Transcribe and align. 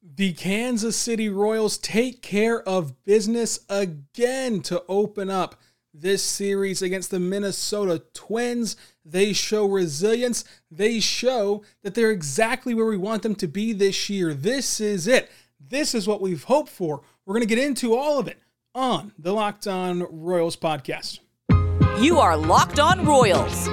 The 0.00 0.32
Kansas 0.32 0.96
City 0.96 1.28
Royals 1.28 1.76
take 1.76 2.22
care 2.22 2.62
of 2.62 3.04
business 3.04 3.60
again 3.68 4.60
to 4.62 4.84
open 4.88 5.28
up 5.28 5.56
this 5.92 6.22
series 6.22 6.82
against 6.82 7.10
the 7.10 7.18
Minnesota 7.18 8.04
Twins. 8.14 8.76
They 9.04 9.32
show 9.32 9.66
resilience. 9.66 10.44
They 10.70 11.00
show 11.00 11.64
that 11.82 11.94
they're 11.96 12.12
exactly 12.12 12.74
where 12.74 12.86
we 12.86 12.96
want 12.96 13.22
them 13.22 13.34
to 13.36 13.48
be 13.48 13.72
this 13.72 14.08
year. 14.08 14.34
This 14.34 14.80
is 14.80 15.08
it. 15.08 15.30
This 15.58 15.96
is 15.96 16.06
what 16.06 16.20
we've 16.20 16.44
hoped 16.44 16.70
for. 16.70 17.02
We're 17.26 17.34
going 17.34 17.48
to 17.48 17.54
get 17.54 17.64
into 17.64 17.96
all 17.96 18.20
of 18.20 18.28
it 18.28 18.38
on 18.76 19.12
the 19.18 19.32
Locked 19.32 19.66
On 19.66 20.06
Royals 20.10 20.56
podcast. 20.56 21.18
You 21.98 22.20
are 22.20 22.36
Locked 22.36 22.78
On 22.78 23.04
Royals, 23.04 23.68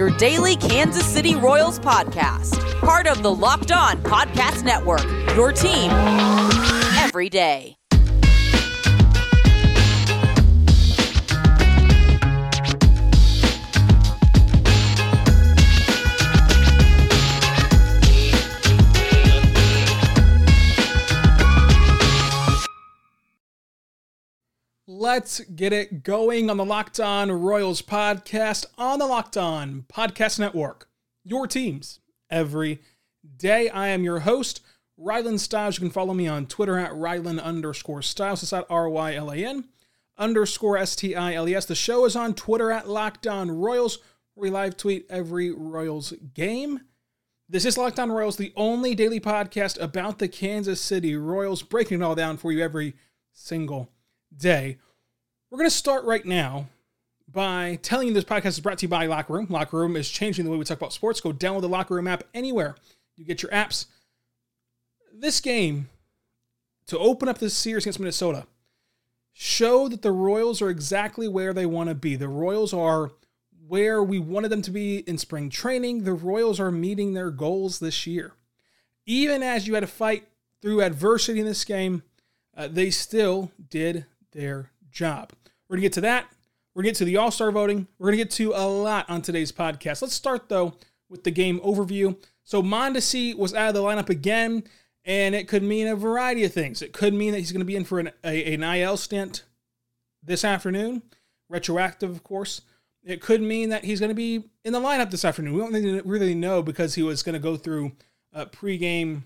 your 0.00 0.08
daily 0.16 0.56
Kansas 0.56 1.04
City 1.04 1.36
Royals 1.36 1.78
podcast, 1.78 2.58
part 2.80 3.06
of 3.06 3.22
the 3.22 3.30
Locked 3.30 3.70
On 3.70 3.98
Podcast 3.98 4.64
Network, 4.64 5.04
your 5.36 5.52
team 5.52 5.90
every 6.96 7.28
day. 7.28 7.79
Let's 24.92 25.38
get 25.42 25.72
it 25.72 26.02
going 26.02 26.50
on 26.50 26.56
the 26.56 26.64
Locked 26.64 26.98
On 26.98 27.30
Royals 27.30 27.80
podcast 27.80 28.66
on 28.76 28.98
the 28.98 29.06
Locked 29.06 29.36
On 29.36 29.84
Podcast 29.88 30.40
Network. 30.40 30.88
Your 31.22 31.46
teams 31.46 32.00
every 32.28 32.80
day. 33.36 33.68
I 33.68 33.86
am 33.86 34.02
your 34.02 34.18
host, 34.18 34.62
Rylan 34.98 35.38
Stiles. 35.38 35.76
You 35.76 35.82
can 35.82 35.92
follow 35.92 36.12
me 36.12 36.26
on 36.26 36.46
Twitter 36.46 36.76
at 36.76 36.90
Rylan 36.90 37.40
underscore 37.40 38.02
Stiles. 38.02 38.42
It's 38.42 38.52
at 38.52 38.66
R 38.68 38.88
Y 38.88 39.14
L 39.14 39.30
A 39.30 39.36
N 39.36 39.68
underscore 40.18 40.76
S 40.76 40.96
T 40.96 41.14
I 41.14 41.34
L 41.34 41.48
E 41.48 41.54
S. 41.54 41.66
The 41.66 41.76
show 41.76 42.04
is 42.04 42.16
on 42.16 42.34
Twitter 42.34 42.72
at 42.72 42.88
Locked 42.88 43.28
On 43.28 43.48
Royals, 43.48 44.00
we 44.34 44.50
live 44.50 44.76
tweet 44.76 45.06
every 45.08 45.52
Royals 45.52 46.12
game. 46.34 46.80
This 47.48 47.64
is 47.64 47.78
Locked 47.78 48.00
On 48.00 48.10
Royals, 48.10 48.38
the 48.38 48.52
only 48.56 48.96
daily 48.96 49.20
podcast 49.20 49.80
about 49.80 50.18
the 50.18 50.26
Kansas 50.26 50.80
City 50.80 51.14
Royals, 51.14 51.62
breaking 51.62 52.00
it 52.00 52.04
all 52.04 52.16
down 52.16 52.36
for 52.36 52.50
you 52.50 52.60
every 52.60 52.96
single 53.32 53.92
day. 54.36 54.78
We're 55.50 55.58
going 55.58 55.70
to 55.70 55.76
start 55.76 56.04
right 56.04 56.24
now 56.24 56.68
by 57.28 57.78
telling 57.82 58.08
you 58.08 58.14
this 58.14 58.24
podcast 58.24 58.46
is 58.46 58.60
brought 58.60 58.78
to 58.78 58.86
you 58.86 58.88
by 58.88 59.06
Locker 59.06 59.34
Room. 59.34 59.46
Locker 59.48 59.78
Room 59.78 59.96
is 59.96 60.10
changing 60.10 60.44
the 60.44 60.50
way 60.50 60.56
we 60.56 60.64
talk 60.64 60.78
about 60.78 60.92
sports. 60.92 61.20
Go 61.20 61.32
download 61.32 61.62
the 61.62 61.68
Locker 61.68 61.94
Room 61.94 62.08
app 62.08 62.24
anywhere 62.34 62.76
you 63.20 63.26
get 63.26 63.42
your 63.42 63.52
apps. 63.52 63.86
This 65.12 65.40
game, 65.40 65.90
to 66.86 66.98
open 66.98 67.28
up 67.28 67.38
this 67.38 67.54
series 67.54 67.84
against 67.84 68.00
Minnesota, 68.00 68.46
show 69.32 69.88
that 69.88 70.02
the 70.02 70.10
Royals 70.12 70.62
are 70.62 70.70
exactly 70.70 71.28
where 71.28 71.52
they 71.52 71.66
want 71.66 71.90
to 71.90 71.94
be. 71.94 72.16
The 72.16 72.28
Royals 72.28 72.72
are 72.72 73.12
where 73.68 74.02
we 74.02 74.18
wanted 74.18 74.48
them 74.48 74.62
to 74.62 74.70
be 74.70 74.98
in 75.00 75.18
spring 75.18 75.50
training. 75.50 76.04
The 76.04 76.14
Royals 76.14 76.58
are 76.58 76.72
meeting 76.72 77.12
their 77.12 77.30
goals 77.30 77.78
this 77.78 78.06
year. 78.06 78.32
Even 79.04 79.42
as 79.42 79.66
you 79.66 79.74
had 79.74 79.80
to 79.80 79.86
fight 79.86 80.26
through 80.62 80.82
adversity 80.82 81.40
in 81.40 81.46
this 81.46 81.64
game, 81.64 82.02
uh, 82.56 82.68
they 82.68 82.90
still 82.90 83.50
did 83.68 84.06
their 84.32 84.70
job. 84.90 85.32
We're 85.68 85.76
going 85.76 85.82
to 85.82 85.86
get 85.86 85.92
to 85.94 86.00
that. 86.02 86.26
We're 86.74 86.82
going 86.82 86.94
to 86.94 86.98
get 86.98 86.98
to 86.98 87.04
the 87.04 87.16
All 87.16 87.30
Star 87.30 87.50
voting. 87.50 87.86
We're 87.98 88.06
going 88.08 88.18
to 88.18 88.24
get 88.24 88.30
to 88.32 88.52
a 88.54 88.66
lot 88.66 89.08
on 89.08 89.22
today's 89.22 89.52
podcast. 89.52 90.02
Let's 90.02 90.14
start, 90.14 90.48
though, 90.48 90.74
with 91.08 91.24
the 91.24 91.30
game 91.30 91.60
overview. 91.60 92.16
So, 92.44 92.62
Mondesi 92.62 93.36
was 93.36 93.54
out 93.54 93.68
of 93.68 93.74
the 93.74 93.82
lineup 93.82 94.08
again, 94.08 94.64
and 95.04 95.34
it 95.34 95.48
could 95.48 95.62
mean 95.62 95.88
a 95.88 95.96
variety 95.96 96.44
of 96.44 96.52
things. 96.52 96.82
It 96.82 96.92
could 96.92 97.14
mean 97.14 97.32
that 97.32 97.38
he's 97.38 97.52
going 97.52 97.60
to 97.60 97.66
be 97.66 97.76
in 97.76 97.84
for 97.84 97.98
an, 97.98 98.10
a, 98.24 98.54
an 98.54 98.62
IL 98.62 98.96
stint 98.96 99.44
this 100.22 100.44
afternoon, 100.44 101.02
retroactive, 101.48 102.10
of 102.10 102.22
course. 102.22 102.62
It 103.02 103.20
could 103.22 103.40
mean 103.40 103.70
that 103.70 103.84
he's 103.84 103.98
going 103.98 104.10
to 104.10 104.14
be 104.14 104.44
in 104.64 104.72
the 104.72 104.80
lineup 104.80 105.10
this 105.10 105.24
afternoon. 105.24 105.54
We 105.54 105.60
don't 105.60 106.06
really 106.06 106.34
know 106.34 106.62
because 106.62 106.94
he 106.94 107.02
was 107.02 107.22
going 107.22 107.32
to 107.32 107.38
go 107.38 107.56
through 107.56 107.92
uh, 108.34 108.44
pregame 108.46 109.22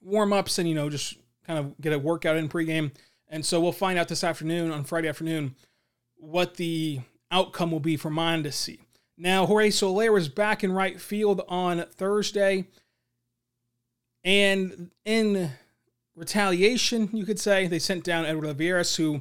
warm 0.00 0.32
ups 0.32 0.58
and, 0.58 0.68
you 0.68 0.74
know, 0.74 0.90
just 0.90 1.16
kind 1.46 1.58
of 1.58 1.80
get 1.80 1.92
a 1.92 1.98
workout 1.98 2.36
in 2.36 2.48
pregame. 2.48 2.90
And 3.28 3.44
so 3.44 3.60
we'll 3.60 3.72
find 3.72 3.98
out 3.98 4.08
this 4.08 4.24
afternoon, 4.24 4.70
on 4.70 4.84
Friday 4.84 5.08
afternoon, 5.08 5.54
what 6.16 6.54
the 6.56 7.00
outcome 7.30 7.70
will 7.70 7.80
be 7.80 7.96
for 7.96 8.10
Mondesi. 8.10 8.80
Now, 9.16 9.46
Jorge 9.46 9.70
Soler 9.70 10.16
is 10.16 10.28
back 10.28 10.64
in 10.64 10.72
right 10.72 11.00
field 11.00 11.42
on 11.48 11.84
Thursday. 11.94 12.66
And 14.24 14.90
in 15.04 15.50
retaliation, 16.14 17.10
you 17.12 17.26
could 17.26 17.40
say, 17.40 17.66
they 17.66 17.78
sent 17.78 18.04
down 18.04 18.24
Edward 18.24 18.46
Olivares, 18.46 18.96
who, 18.96 19.20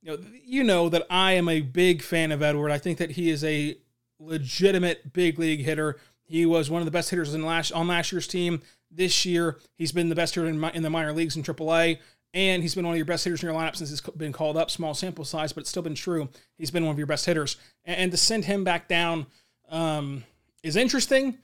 you 0.00 0.10
know, 0.12 0.18
you 0.44 0.64
know 0.64 0.88
that 0.88 1.06
I 1.10 1.32
am 1.32 1.48
a 1.48 1.60
big 1.60 2.02
fan 2.02 2.32
of 2.32 2.42
Edward. 2.42 2.70
I 2.70 2.78
think 2.78 2.98
that 2.98 3.12
he 3.12 3.30
is 3.30 3.44
a 3.44 3.76
legitimate 4.18 5.12
big 5.12 5.38
league 5.38 5.60
hitter. 5.60 5.98
He 6.22 6.46
was 6.46 6.70
one 6.70 6.80
of 6.80 6.86
the 6.86 6.92
best 6.92 7.10
hitters 7.10 7.34
in 7.34 7.44
last 7.44 7.72
on 7.72 7.86
last 7.86 8.12
year's 8.12 8.26
team. 8.26 8.62
This 8.90 9.26
year, 9.26 9.58
he's 9.74 9.92
been 9.92 10.08
the 10.08 10.14
best 10.14 10.34
hitter 10.34 10.46
in, 10.46 10.62
in 10.64 10.82
the 10.82 10.90
minor 10.90 11.12
leagues 11.12 11.36
in 11.36 11.42
AAA 11.42 11.98
and 12.36 12.62
he's 12.62 12.74
been 12.74 12.84
one 12.84 12.92
of 12.92 12.98
your 12.98 13.06
best 13.06 13.24
hitters 13.24 13.42
in 13.42 13.48
your 13.48 13.58
lineup 13.58 13.74
since 13.74 13.88
he's 13.88 14.02
been 14.02 14.30
called 14.30 14.58
up. 14.58 14.70
Small 14.70 14.92
sample 14.92 15.24
size, 15.24 15.54
but 15.54 15.62
it's 15.62 15.70
still 15.70 15.82
been 15.82 15.94
true. 15.94 16.28
He's 16.58 16.70
been 16.70 16.84
one 16.84 16.92
of 16.92 16.98
your 16.98 17.06
best 17.06 17.24
hitters, 17.24 17.56
and, 17.86 18.10
to 18.10 18.16
send 18.18 18.44
him 18.44 18.62
back 18.62 18.88
down 18.88 19.26
um, 19.70 20.22
is 20.62 20.76
interesting. 20.76 21.38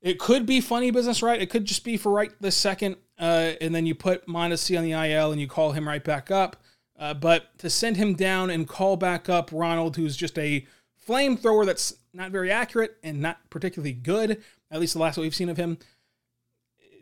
It 0.00 0.18
could 0.18 0.46
be 0.46 0.62
funny 0.62 0.90
business, 0.90 1.22
right? 1.22 1.40
It 1.40 1.50
could 1.50 1.66
just 1.66 1.84
be 1.84 1.98
for 1.98 2.10
right 2.10 2.32
this 2.40 2.56
second, 2.56 2.96
uh, 3.18 3.52
and 3.60 3.74
then 3.74 3.84
you 3.84 3.94
put 3.94 4.26
Mondesi 4.26 4.78
on 4.78 4.84
the 4.84 4.92
IL 4.92 5.32
and 5.32 5.40
you 5.40 5.48
call 5.48 5.72
him 5.72 5.86
right 5.86 6.02
back 6.02 6.30
up. 6.30 6.56
Uh, 6.98 7.12
but 7.12 7.58
to 7.58 7.68
send 7.68 7.98
him 7.98 8.14
down 8.14 8.48
and 8.48 8.66
call 8.66 8.96
back 8.96 9.28
up 9.28 9.50
Ronald, 9.52 9.96
who's 9.96 10.16
just 10.16 10.38
a 10.38 10.66
flamethrower 11.06 11.66
that's 11.66 11.94
not 12.14 12.30
very 12.30 12.50
accurate 12.50 12.96
and 13.02 13.20
not 13.20 13.38
particularly 13.50 13.92
good, 13.92 14.42
at 14.70 14.80
least 14.80 14.94
the 14.94 14.98
last 14.98 15.18
we've 15.18 15.34
seen 15.34 15.50
of 15.50 15.58
him, 15.58 15.76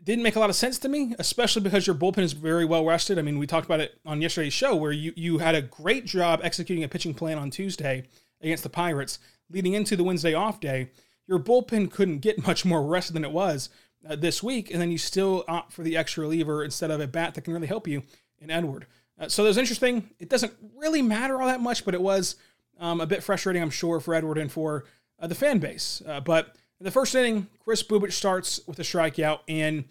didn't 0.05 0.23
make 0.23 0.35
a 0.35 0.39
lot 0.39 0.51
of 0.51 0.55
sense 0.55 0.77
to 0.79 0.87
me, 0.87 1.15
especially 1.17 1.63
because 1.63 1.87
your 1.87 1.95
bullpen 1.95 2.19
is 2.19 2.33
very 2.33 2.63
well 2.63 2.85
rested. 2.85 3.17
I 3.17 3.23
mean, 3.23 3.39
we 3.39 3.47
talked 3.47 3.65
about 3.65 3.79
it 3.79 3.99
on 4.05 4.21
yesterday's 4.21 4.53
show 4.53 4.75
where 4.75 4.91
you, 4.91 5.11
you 5.15 5.39
had 5.39 5.55
a 5.55 5.63
great 5.63 6.05
job 6.05 6.39
executing 6.43 6.83
a 6.83 6.87
pitching 6.87 7.15
plan 7.15 7.39
on 7.39 7.49
Tuesday 7.49 8.03
against 8.39 8.61
the 8.61 8.69
Pirates, 8.69 9.17
leading 9.49 9.73
into 9.73 9.95
the 9.95 10.03
Wednesday 10.03 10.35
off 10.35 10.59
day. 10.59 10.91
Your 11.27 11.39
bullpen 11.39 11.91
couldn't 11.91 12.19
get 12.19 12.45
much 12.47 12.63
more 12.63 12.85
rest 12.85 13.13
than 13.13 13.23
it 13.23 13.31
was 13.31 13.69
uh, 14.07 14.15
this 14.15 14.43
week, 14.43 14.71
and 14.71 14.79
then 14.79 14.91
you 14.91 14.99
still 14.99 15.43
opt 15.47 15.73
for 15.73 15.81
the 15.81 15.97
extra 15.97 16.21
reliever 16.21 16.63
instead 16.63 16.91
of 16.91 17.01
a 17.01 17.07
bat 17.07 17.33
that 17.33 17.41
can 17.41 17.53
really 17.53 17.67
help 17.67 17.87
you 17.87 18.03
in 18.39 18.51
Edward. 18.51 18.85
Uh, 19.19 19.27
so 19.27 19.41
that 19.43 19.49
was 19.49 19.57
interesting. 19.57 20.11
It 20.19 20.29
doesn't 20.29 20.53
really 20.77 21.01
matter 21.01 21.41
all 21.41 21.47
that 21.47 21.61
much, 21.61 21.83
but 21.83 21.95
it 21.95 22.01
was 22.01 22.35
um, 22.79 23.01
a 23.01 23.07
bit 23.07 23.23
frustrating, 23.23 23.63
I'm 23.63 23.71
sure, 23.71 23.99
for 23.99 24.13
Edward 24.13 24.37
and 24.37 24.51
for 24.51 24.85
uh, 25.19 25.25
the 25.25 25.35
fan 25.35 25.57
base. 25.57 26.03
Uh, 26.05 26.19
but 26.19 26.55
in 26.79 26.83
the 26.83 26.91
first 26.91 27.15
inning, 27.15 27.47
Kris 27.63 27.83
Bubic 27.83 28.11
starts 28.11 28.59
with 28.67 28.79
a 28.79 28.83
strikeout, 28.83 29.39
and 29.47 29.85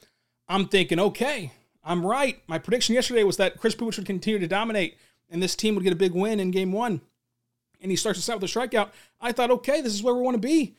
I'm 0.48 0.68
thinking, 0.68 1.00
okay, 1.00 1.52
I'm 1.82 2.04
right. 2.04 2.42
My 2.46 2.58
prediction 2.58 2.94
yesterday 2.94 3.24
was 3.24 3.36
that 3.38 3.58
Kris 3.58 3.74
Bubic 3.74 3.96
would 3.96 4.06
continue 4.06 4.38
to 4.38 4.46
dominate, 4.46 4.96
and 5.30 5.42
this 5.42 5.56
team 5.56 5.74
would 5.74 5.84
get 5.84 5.92
a 5.92 5.96
big 5.96 6.12
win 6.12 6.40
in 6.40 6.50
Game 6.50 6.72
One. 6.72 7.00
And 7.80 7.90
he 7.90 7.96
starts 7.96 8.18
us 8.18 8.28
out 8.30 8.40
with 8.40 8.50
a 8.50 8.58
strikeout. 8.58 8.90
I 9.20 9.32
thought, 9.32 9.50
okay, 9.50 9.80
this 9.80 9.92
is 9.92 10.02
where 10.02 10.14
we 10.14 10.22
want 10.22 10.36
to 10.36 10.40
be. 10.40 10.76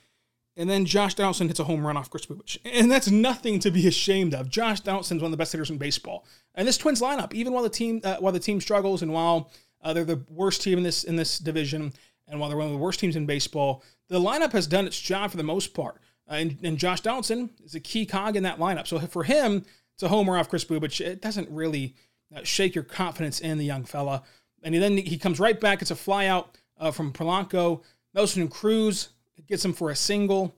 And 0.58 0.70
then 0.70 0.86
Josh 0.86 1.16
Donaldson 1.16 1.48
hits 1.48 1.60
a 1.60 1.66
home 1.66 1.86
run 1.86 1.98
off 1.98 2.10
Kris 2.10 2.26
Bubic. 2.26 2.58
And 2.66 2.90
that's 2.90 3.10
nothing 3.10 3.60
to 3.60 3.72
be 3.72 3.88
ashamed 3.88 4.34
of. 4.34 4.50
Josh 4.50 4.80
Donaldson's 4.80 5.22
one 5.22 5.28
of 5.28 5.32
the 5.32 5.38
best 5.38 5.52
hitters 5.52 5.70
in 5.70 5.78
baseball. 5.78 6.26
And 6.56 6.68
this 6.68 6.78
Twins 6.78 7.02
lineup, 7.02 7.34
even 7.34 7.54
while 7.54 7.64
the 7.64 7.70
team 7.70 8.00
uh, 8.04 8.18
while 8.18 8.32
the 8.32 8.40
team 8.40 8.62
struggles 8.62 9.02
and 9.02 9.12
while 9.12 9.52
uh, 9.84 9.94
they're 9.94 10.06
the 10.06 10.24
worst 10.30 10.62
team 10.62 10.78
in 10.78 10.84
this 10.84 11.04
in 11.04 11.16
this 11.18 11.38
division, 11.40 11.94
and 12.28 12.40
while 12.40 12.50
they're 12.50 12.58
one 12.58 12.68
of 12.68 12.72
the 12.72 12.80
worst 12.80 13.00
teams 13.00 13.16
in 13.18 13.26
baseball, 13.26 13.84
the 14.08 14.20
lineup 14.20 14.52
has 14.52 14.68
done 14.68 14.86
its 14.86 15.00
job 15.00 15.32
for 15.32 15.38
the 15.38 15.44
most 15.44 15.74
part. 15.74 15.98
Uh, 16.30 16.36
and, 16.36 16.58
and, 16.64 16.78
Josh 16.78 17.02
Donaldson 17.02 17.52
is 17.64 17.76
a 17.76 17.80
key 17.80 18.06
cog 18.06 18.36
in 18.36 18.44
that 18.44 18.58
lineup. 18.58 18.88
So 18.88 19.00
for 19.00 19.24
him, 19.24 19.64
it's 19.94 20.04
a 20.04 20.08
homer 20.08 20.38
off 20.38 20.50
Kris 20.50 20.66
Bubic. 20.66 21.00
It 21.00 21.22
doesn't 21.22 21.50
really 21.50 21.96
uh, 22.36 22.44
shake 22.44 22.74
your 22.74 22.84
confidence 22.84 23.40
in 23.40 23.58
the 23.58 23.66
young 23.66 23.86
fella. 23.86 24.24
And 24.64 24.74
then 24.74 24.98
he 24.98 25.18
comes 25.18 25.40
right 25.40 25.60
back. 25.60 25.82
It's 25.82 25.92
a 25.92 25.96
flyout 25.96 26.48
uh, 26.80 26.92
from 26.92 27.14
Polanco. 27.14 27.84
Nelson 28.14 28.48
Cruz 28.48 29.10
gets 29.48 29.64
him 29.64 29.74
for 29.74 29.92
a 29.92 29.96
single. 29.96 30.56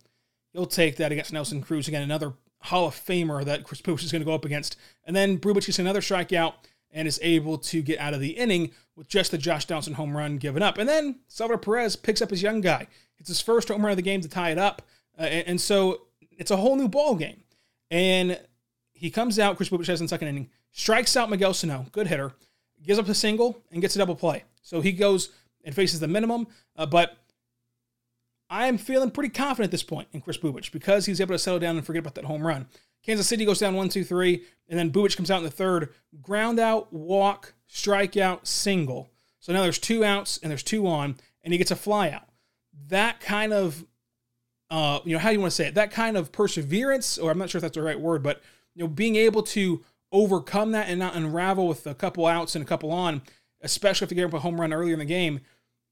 He'll 0.53 0.65
take 0.65 0.95
that 0.97 1.11
against 1.11 1.33
Nelson 1.33 1.61
Cruz. 1.61 1.87
Again, 1.87 2.03
another 2.03 2.33
Hall 2.61 2.87
of 2.87 2.95
Famer 2.95 3.43
that 3.43 3.63
Kris 3.63 3.81
Bubic 3.81 4.03
is 4.03 4.11
going 4.11 4.21
to 4.21 4.25
go 4.25 4.33
up 4.33 4.45
against. 4.45 4.77
And 5.03 5.15
then 5.15 5.37
Bubic 5.37 5.65
gets 5.65 5.79
another 5.79 6.01
strikeout 6.01 6.53
and 6.97 7.07
is 7.07 7.19
able 7.21 7.59
to 7.59 7.83
get 7.83 7.99
out 7.99 8.15
of 8.15 8.19
the 8.19 8.31
inning 8.31 8.71
with 8.95 9.07
just 9.07 9.29
the 9.29 9.37
Josh 9.37 9.65
Donaldson 9.65 9.93
home 9.93 10.17
run 10.17 10.37
given 10.37 10.63
up. 10.63 10.79
And 10.79 10.89
then 10.89 11.19
Salvador 11.27 11.59
Perez 11.59 11.95
picks 11.95 12.23
up 12.23 12.31
his 12.31 12.41
young 12.41 12.59
guy. 12.59 12.87
It's 13.19 13.29
his 13.29 13.39
first 13.39 13.67
home 13.67 13.83
run 13.83 13.91
of 13.91 13.97
the 13.97 14.01
game 14.01 14.19
to 14.21 14.27
tie 14.27 14.49
it 14.49 14.57
up. 14.57 14.81
Uh, 15.17 15.23
and, 15.23 15.47
and, 15.47 15.61
so 15.61 16.07
it's 16.39 16.49
a 16.49 16.57
whole 16.57 16.75
new 16.75 16.87
ball 16.87 17.13
game. 17.13 17.43
And 17.91 18.39
he 18.93 19.11
comes 19.11 19.37
out, 19.37 19.57
Kris 19.57 19.69
Bubic 19.69 19.85
has 19.85 20.01
in 20.01 20.07
second 20.07 20.27
inning, 20.27 20.49
strikes 20.71 21.15
out 21.15 21.29
Miguel 21.29 21.53
Sano, 21.53 21.85
good 21.91 22.07
hitter, 22.07 22.33
gives 22.81 22.97
up 22.97 23.07
a 23.07 23.13
single, 23.13 23.61
and 23.71 23.79
gets 23.79 23.95
a 23.95 23.99
double 23.99 24.15
play. 24.15 24.43
So 24.63 24.81
he 24.81 24.91
goes 24.91 25.29
and 25.63 25.75
faces 25.75 25.99
the 25.99 26.07
minimum. 26.07 26.47
Uh, 26.75 26.87
but 26.87 27.15
I'm 28.49 28.79
feeling 28.79 29.11
pretty 29.11 29.29
confident 29.29 29.67
at 29.67 29.71
this 29.71 29.83
point 29.83 30.07
in 30.13 30.21
Kris 30.21 30.39
Bubic 30.39 30.71
because 30.71 31.05
he's 31.05 31.21
able 31.21 31.35
to 31.35 31.39
settle 31.39 31.59
down 31.59 31.77
and 31.77 31.85
forget 31.85 31.99
about 31.99 32.15
that 32.15 32.25
home 32.25 32.45
run. 32.45 32.65
Kansas 33.05 33.27
City 33.27 33.45
goes 33.45 33.59
down 33.59 33.75
one, 33.75 33.89
two, 33.89 34.03
three, 34.03 34.43
and 34.67 34.77
then 34.77 34.91
Bubic 34.91 35.15
comes 35.15 35.31
out 35.31 35.37
in 35.37 35.43
the 35.43 35.51
third. 35.51 35.93
Ground 36.21 36.59
out, 36.59 36.91
walk, 36.91 37.53
strikeout, 37.71 38.45
single. 38.45 39.09
So 39.39 39.53
now 39.53 39.61
there's 39.61 39.79
two 39.79 40.03
outs 40.03 40.39
and 40.41 40.51
there's 40.51 40.63
two 40.63 40.87
on, 40.87 41.15
and 41.43 41.53
he 41.53 41.57
gets 41.57 41.71
a 41.71 41.75
fly 41.75 42.09
out. 42.09 42.27
That 42.87 43.19
kind 43.19 43.53
of, 43.53 43.85
uh, 44.69 44.99
you 45.05 45.13
know, 45.13 45.19
how 45.19 45.29
do 45.29 45.35
you 45.35 45.39
want 45.39 45.51
to 45.51 45.55
say 45.55 45.67
it? 45.67 45.75
That 45.75 45.91
kind 45.91 46.17
of 46.17 46.31
perseverance, 46.31 47.17
or 47.17 47.31
I'm 47.31 47.37
not 47.37 47.49
sure 47.49 47.59
if 47.59 47.61
that's 47.61 47.75
the 47.75 47.81
right 47.81 47.99
word, 47.99 48.23
but 48.23 48.41
you 48.75 48.83
know, 48.83 48.87
being 48.89 49.15
able 49.15 49.43
to 49.43 49.83
overcome 50.11 50.71
that 50.71 50.87
and 50.89 50.99
not 50.99 51.15
unravel 51.15 51.67
with 51.67 51.87
a 51.87 51.95
couple 51.95 52.25
outs 52.25 52.55
and 52.55 52.63
a 52.63 52.67
couple 52.67 52.91
on, 52.91 53.21
especially 53.61 54.05
if 54.05 54.11
you 54.11 54.15
get 54.15 54.25
up 54.25 54.33
a 54.33 54.39
home 54.39 54.59
run 54.59 54.73
earlier 54.73 54.93
in 54.93 54.99
the 54.99 55.05
game. 55.05 55.39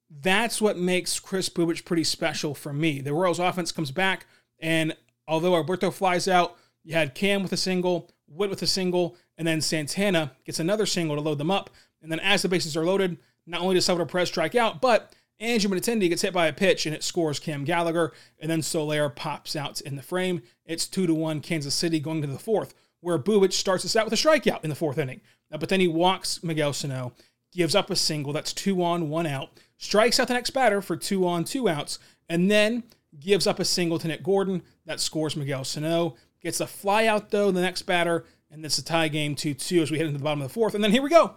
That's 0.10 0.62
what 0.62 0.78
makes 0.78 1.20
Kris 1.20 1.50
Bubic 1.50 1.84
pretty 1.84 2.04
special 2.04 2.54
for 2.54 2.72
me. 2.72 3.02
The 3.02 3.14
Royals 3.14 3.40
offense 3.40 3.72
comes 3.72 3.92
back, 3.92 4.28
and 4.60 4.96
although 5.28 5.56
Alberto 5.56 5.92
flies 5.92 6.28
out, 6.28 6.58
you 6.86 6.94
had 6.94 7.16
Cam 7.16 7.44
with 7.44 7.52
a 7.52 7.58
single, 7.58 8.10
Witt 8.28 8.50
with 8.50 8.62
a 8.62 8.68
single, 8.68 9.18
and 9.38 9.46
then 9.48 9.60
Santana 9.60 10.32
gets 10.46 10.60
another 10.60 10.86
single 10.86 11.16
to 11.16 11.22
load 11.22 11.38
them 11.40 11.52
up. 11.52 11.70
And 12.02 12.12
then 12.12 12.20
as 12.20 12.42
the 12.42 12.48
bases 12.48 12.78
are 12.78 12.86
loaded, 12.86 13.18
not 13.46 13.62
only 13.62 13.76
does 13.76 13.86
Salvador 13.86 14.08
Perez 14.08 14.30
strike 14.30 14.56
out, 14.56 14.82
but 14.82 15.14
Andrew 15.40 15.70
Benintendi 15.70 16.08
gets 16.08 16.22
hit 16.22 16.34
by 16.34 16.48
a 16.48 16.54
pitch 16.54 16.86
and 16.86 16.96
it 16.96 17.04
scores 17.04 17.40
Cam 17.40 17.66
Gallagher, 17.66 18.14
and 18.40 18.50
then 18.50 18.62
Soler 18.62 19.10
pops 19.10 19.56
out 19.56 19.82
in 19.82 19.96
the 19.96 20.02
frame. 20.02 20.42
It's 20.66 20.88
two 20.88 21.08
to 21.08 21.14
one 21.14 21.42
Kansas 21.42 21.76
City 21.76 22.00
going 22.00 22.22
to 22.22 22.28
the 22.28 22.40
fourth, 22.40 22.74
where 23.02 23.20
Bubic 23.20 23.52
starts 23.52 23.84
us 23.84 23.96
out 23.96 24.06
with 24.06 24.14
a 24.14 24.16
strikeout 24.16 24.64
in 24.64 24.70
the 24.70 24.76
fourth 24.76 24.98
inning. 24.98 25.22
But 25.50 25.70
then 25.70 25.80
he 25.80 25.88
walks 25.88 26.44
Miguel 26.44 26.74
Sano, 26.74 27.14
gives 27.52 27.76
up 27.76 27.90
a 27.90 27.96
single. 27.96 28.34
That's 28.34 28.54
two 28.54 28.84
on, 28.84 29.10
one 29.10 29.28
out. 29.28 29.50
Strikes 29.78 30.20
out 30.20 30.28
the 30.28 30.34
next 30.34 30.52
batter 30.52 30.82
for 30.82 30.96
two 30.96 31.28
on, 31.28 31.44
two 31.44 31.68
outs, 31.68 32.00
and 32.30 32.50
then 32.50 32.84
gives 33.20 33.48
up 33.48 33.60
a 33.60 33.66
single 33.66 34.00
to 34.00 34.08
Nick 34.08 34.24
Gordon. 34.24 34.64
That 34.86 35.00
scores 35.00 35.36
Miguel 35.36 35.64
Sano. 35.64 36.16
Gets 36.46 36.60
a 36.60 36.68
fly 36.68 37.08
out 37.08 37.32
though, 37.32 37.50
the 37.50 37.60
next 37.60 37.82
batter, 37.88 38.24
and 38.52 38.64
it's 38.64 38.78
a 38.78 38.86
tie 38.86 39.08
game 39.08 39.34
2 39.34 39.56
2 39.56 39.82
as 39.82 39.90
we 39.90 39.98
head 39.98 40.06
into 40.06 40.20
the 40.20 40.24
bottom 40.24 40.44
of 40.44 40.48
the 40.48 40.54
fourth. 40.54 40.76
And 40.76 40.84
then 40.84 40.92
here 40.92 41.02
we 41.02 41.10
go. 41.10 41.34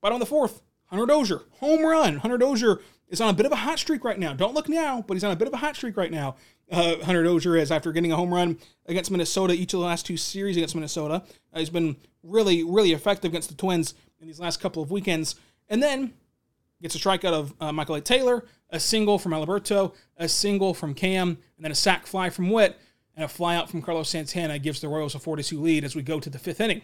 Bottom 0.00 0.14
of 0.14 0.20
the 0.20 0.26
fourth. 0.26 0.62
Hunter 0.84 1.06
Dozier, 1.06 1.40
home 1.58 1.84
run. 1.84 2.18
Hunter 2.18 2.38
Dozier 2.38 2.78
is 3.08 3.20
on 3.20 3.30
a 3.30 3.32
bit 3.32 3.46
of 3.46 3.50
a 3.50 3.56
hot 3.56 3.80
streak 3.80 4.04
right 4.04 4.16
now. 4.16 4.32
Don't 4.32 4.54
look 4.54 4.68
now, 4.68 5.02
but 5.02 5.14
he's 5.14 5.24
on 5.24 5.32
a 5.32 5.36
bit 5.36 5.48
of 5.48 5.54
a 5.54 5.56
hot 5.56 5.74
streak 5.74 5.96
right 5.96 6.12
now. 6.12 6.36
Uh, 6.70 6.98
Hunter 7.02 7.24
Dozier 7.24 7.56
is 7.56 7.72
after 7.72 7.90
getting 7.90 8.12
a 8.12 8.16
home 8.16 8.32
run 8.32 8.56
against 8.86 9.10
Minnesota 9.10 9.54
each 9.54 9.74
of 9.74 9.80
the 9.80 9.86
last 9.86 10.06
two 10.06 10.16
series 10.16 10.56
against 10.56 10.76
Minnesota. 10.76 11.24
Uh, 11.52 11.58
he's 11.58 11.68
been 11.68 11.96
really, 12.22 12.62
really 12.62 12.92
effective 12.92 13.32
against 13.32 13.48
the 13.48 13.56
Twins 13.56 13.94
in 14.20 14.28
these 14.28 14.38
last 14.38 14.60
couple 14.60 14.84
of 14.84 14.92
weekends. 14.92 15.34
And 15.68 15.82
then 15.82 16.14
gets 16.80 16.94
a 16.94 16.98
strikeout 16.98 17.32
of 17.32 17.54
uh, 17.60 17.72
Michael 17.72 17.96
A. 17.96 18.00
Taylor, 18.00 18.44
a 18.70 18.78
single 18.78 19.18
from 19.18 19.32
Alberto, 19.32 19.94
a 20.16 20.28
single 20.28 20.74
from 20.74 20.94
Cam, 20.94 21.30
and 21.56 21.64
then 21.64 21.72
a 21.72 21.74
sac 21.74 22.06
fly 22.06 22.30
from 22.30 22.50
Witt, 22.50 22.78
and 23.16 23.24
a 23.24 23.28
flyout 23.28 23.68
from 23.68 23.82
Carlos 23.82 24.08
Santana 24.08 24.58
gives 24.58 24.80
the 24.80 24.88
Royals 24.88 25.14
a 25.14 25.18
4 25.18 25.36
2 25.36 25.60
lead 25.60 25.84
as 25.84 25.94
we 25.94 26.02
go 26.02 26.20
to 26.20 26.30
the 26.30 26.38
fifth 26.38 26.60
inning. 26.60 26.82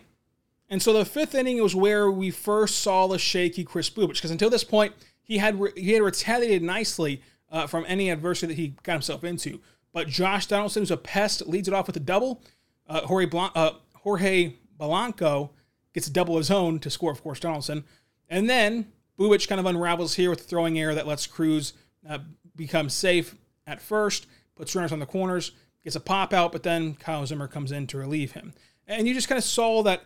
And 0.69 0.81
so 0.81 0.93
the 0.93 1.05
fifth 1.05 1.35
inning 1.35 1.61
was 1.61 1.75
where 1.75 2.11
we 2.11 2.31
first 2.31 2.79
saw 2.79 3.09
the 3.09 3.19
shaky 3.19 3.65
Kris 3.65 3.91
Bubic, 3.91 4.15
because 4.15 4.31
until 4.31 4.50
this 4.50 4.62
point, 4.62 4.94
he 5.23 5.38
had 5.38 5.61
re- 5.61 5.73
he 5.77 5.93
had 5.93 6.03
retaliated 6.03 6.62
nicely 6.62 7.23
uh, 7.50 7.67
from 7.67 7.85
any 7.88 8.11
adversity 8.11 8.55
that 8.55 8.61
he 8.61 8.77
got 8.85 8.93
himself 8.93 9.25
into. 9.25 9.61
But 9.93 10.09
Josh 10.09 10.47
Donaldson, 10.47 10.82
who's 10.82 10.91
a 10.93 10.97
pest, 10.97 11.47
leads 11.49 11.67
it 11.67 11.75
off 11.75 11.88
with 11.88 11.97
a 11.97 12.00
double. 12.00 12.43
Uh, 12.88 13.00
Jorge, 13.00 13.26
Blan- 13.26 13.50
uh, 13.56 13.73
Jorge 13.94 14.55
Polanco 14.79 15.50
gets 15.93 16.06
a 16.06 16.12
double 16.12 16.37
of 16.37 16.41
his 16.41 16.50
own 16.50 16.79
to 16.79 16.91
score, 16.91 17.11
of 17.11 17.23
course, 17.23 17.41
Donaldson. 17.41 17.85
And 18.29 18.49
then 18.49 18.93
Bubic 19.19 19.49
kind 19.49 19.59
of 19.59 19.67
unravels 19.67 20.15
here 20.15 20.31
with 20.31 20.43
throwing 20.43 20.79
error 20.79 20.94
that 20.94 21.06
lets 21.06 21.26
Cruz 21.26 21.73
uh, 22.09 22.19
become 22.55 22.88
safe 22.88 23.35
at 23.67 23.81
first, 23.81 24.26
puts 24.55 24.75
runners 24.75 24.93
on 24.93 25.00
the 25.00 25.06
corners, 25.06 25.53
gets 25.85 25.97
a 25.97 26.00
pop 26.00 26.32
out, 26.32 26.53
but 26.53 26.62
then 26.62 26.94
Kyle 26.94 27.25
Zimmer 27.27 27.49
comes 27.49 27.73
in 27.73 27.87
to 27.88 27.99
relieve 27.99 28.32
him. 28.32 28.53
And 28.87 29.06
you 29.06 29.15
just 29.15 29.29
kind 29.29 29.38
of 29.38 29.44
saw 29.44 29.82
that 29.82 30.03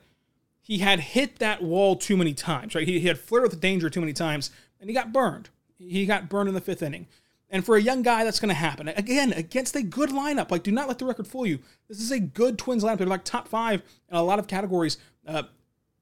he 0.61 0.79
had 0.79 1.00
hit 1.00 1.38
that 1.38 1.62
wall 1.62 1.97
too 1.97 2.17
many 2.17 2.32
times, 2.32 2.75
right? 2.75 2.87
He, 2.87 3.00
he 3.00 3.09
had 3.09 3.19
flirted 3.19 3.50
with 3.50 3.61
danger 3.61 3.91
too 3.91 4.00
many 4.00 4.12
times, 4.12 4.50
and 4.81 4.88
he 4.88 4.94
got 4.94 5.12
burned. 5.12 5.50
He 5.79 6.06
got 6.06 6.29
burned 6.29 6.49
in 6.49 6.55
the 6.55 6.61
fifth 6.61 6.82
inning. 6.82 7.06
And 7.50 7.65
for 7.65 7.76
a 7.76 7.81
young 7.82 8.03
guy, 8.03 8.25
that's 8.25 8.41
going 8.41 8.49
to 8.49 8.55
happen. 8.55 8.88
Again, 8.88 9.32
against 9.32 9.76
a 9.76 9.82
good 9.82 10.11
lineup. 10.11 10.50
Like, 10.50 10.62
do 10.62 10.73
not 10.73 10.88
let 10.88 10.99
the 10.99 11.05
record 11.05 11.26
fool 11.26 11.47
you. 11.47 11.61
This 11.88 12.00
is 12.00 12.11
a 12.11 12.19
good 12.19 12.59
Twins 12.59 12.82
lineup. 12.82 12.99
They're 12.99 13.06
like 13.06 13.25
top 13.25 13.49
five 13.49 13.82
in 14.09 14.17
a 14.17 14.23
lot 14.23 14.38
of 14.38 14.49
categories 14.49 14.99
uh, 15.27 15.44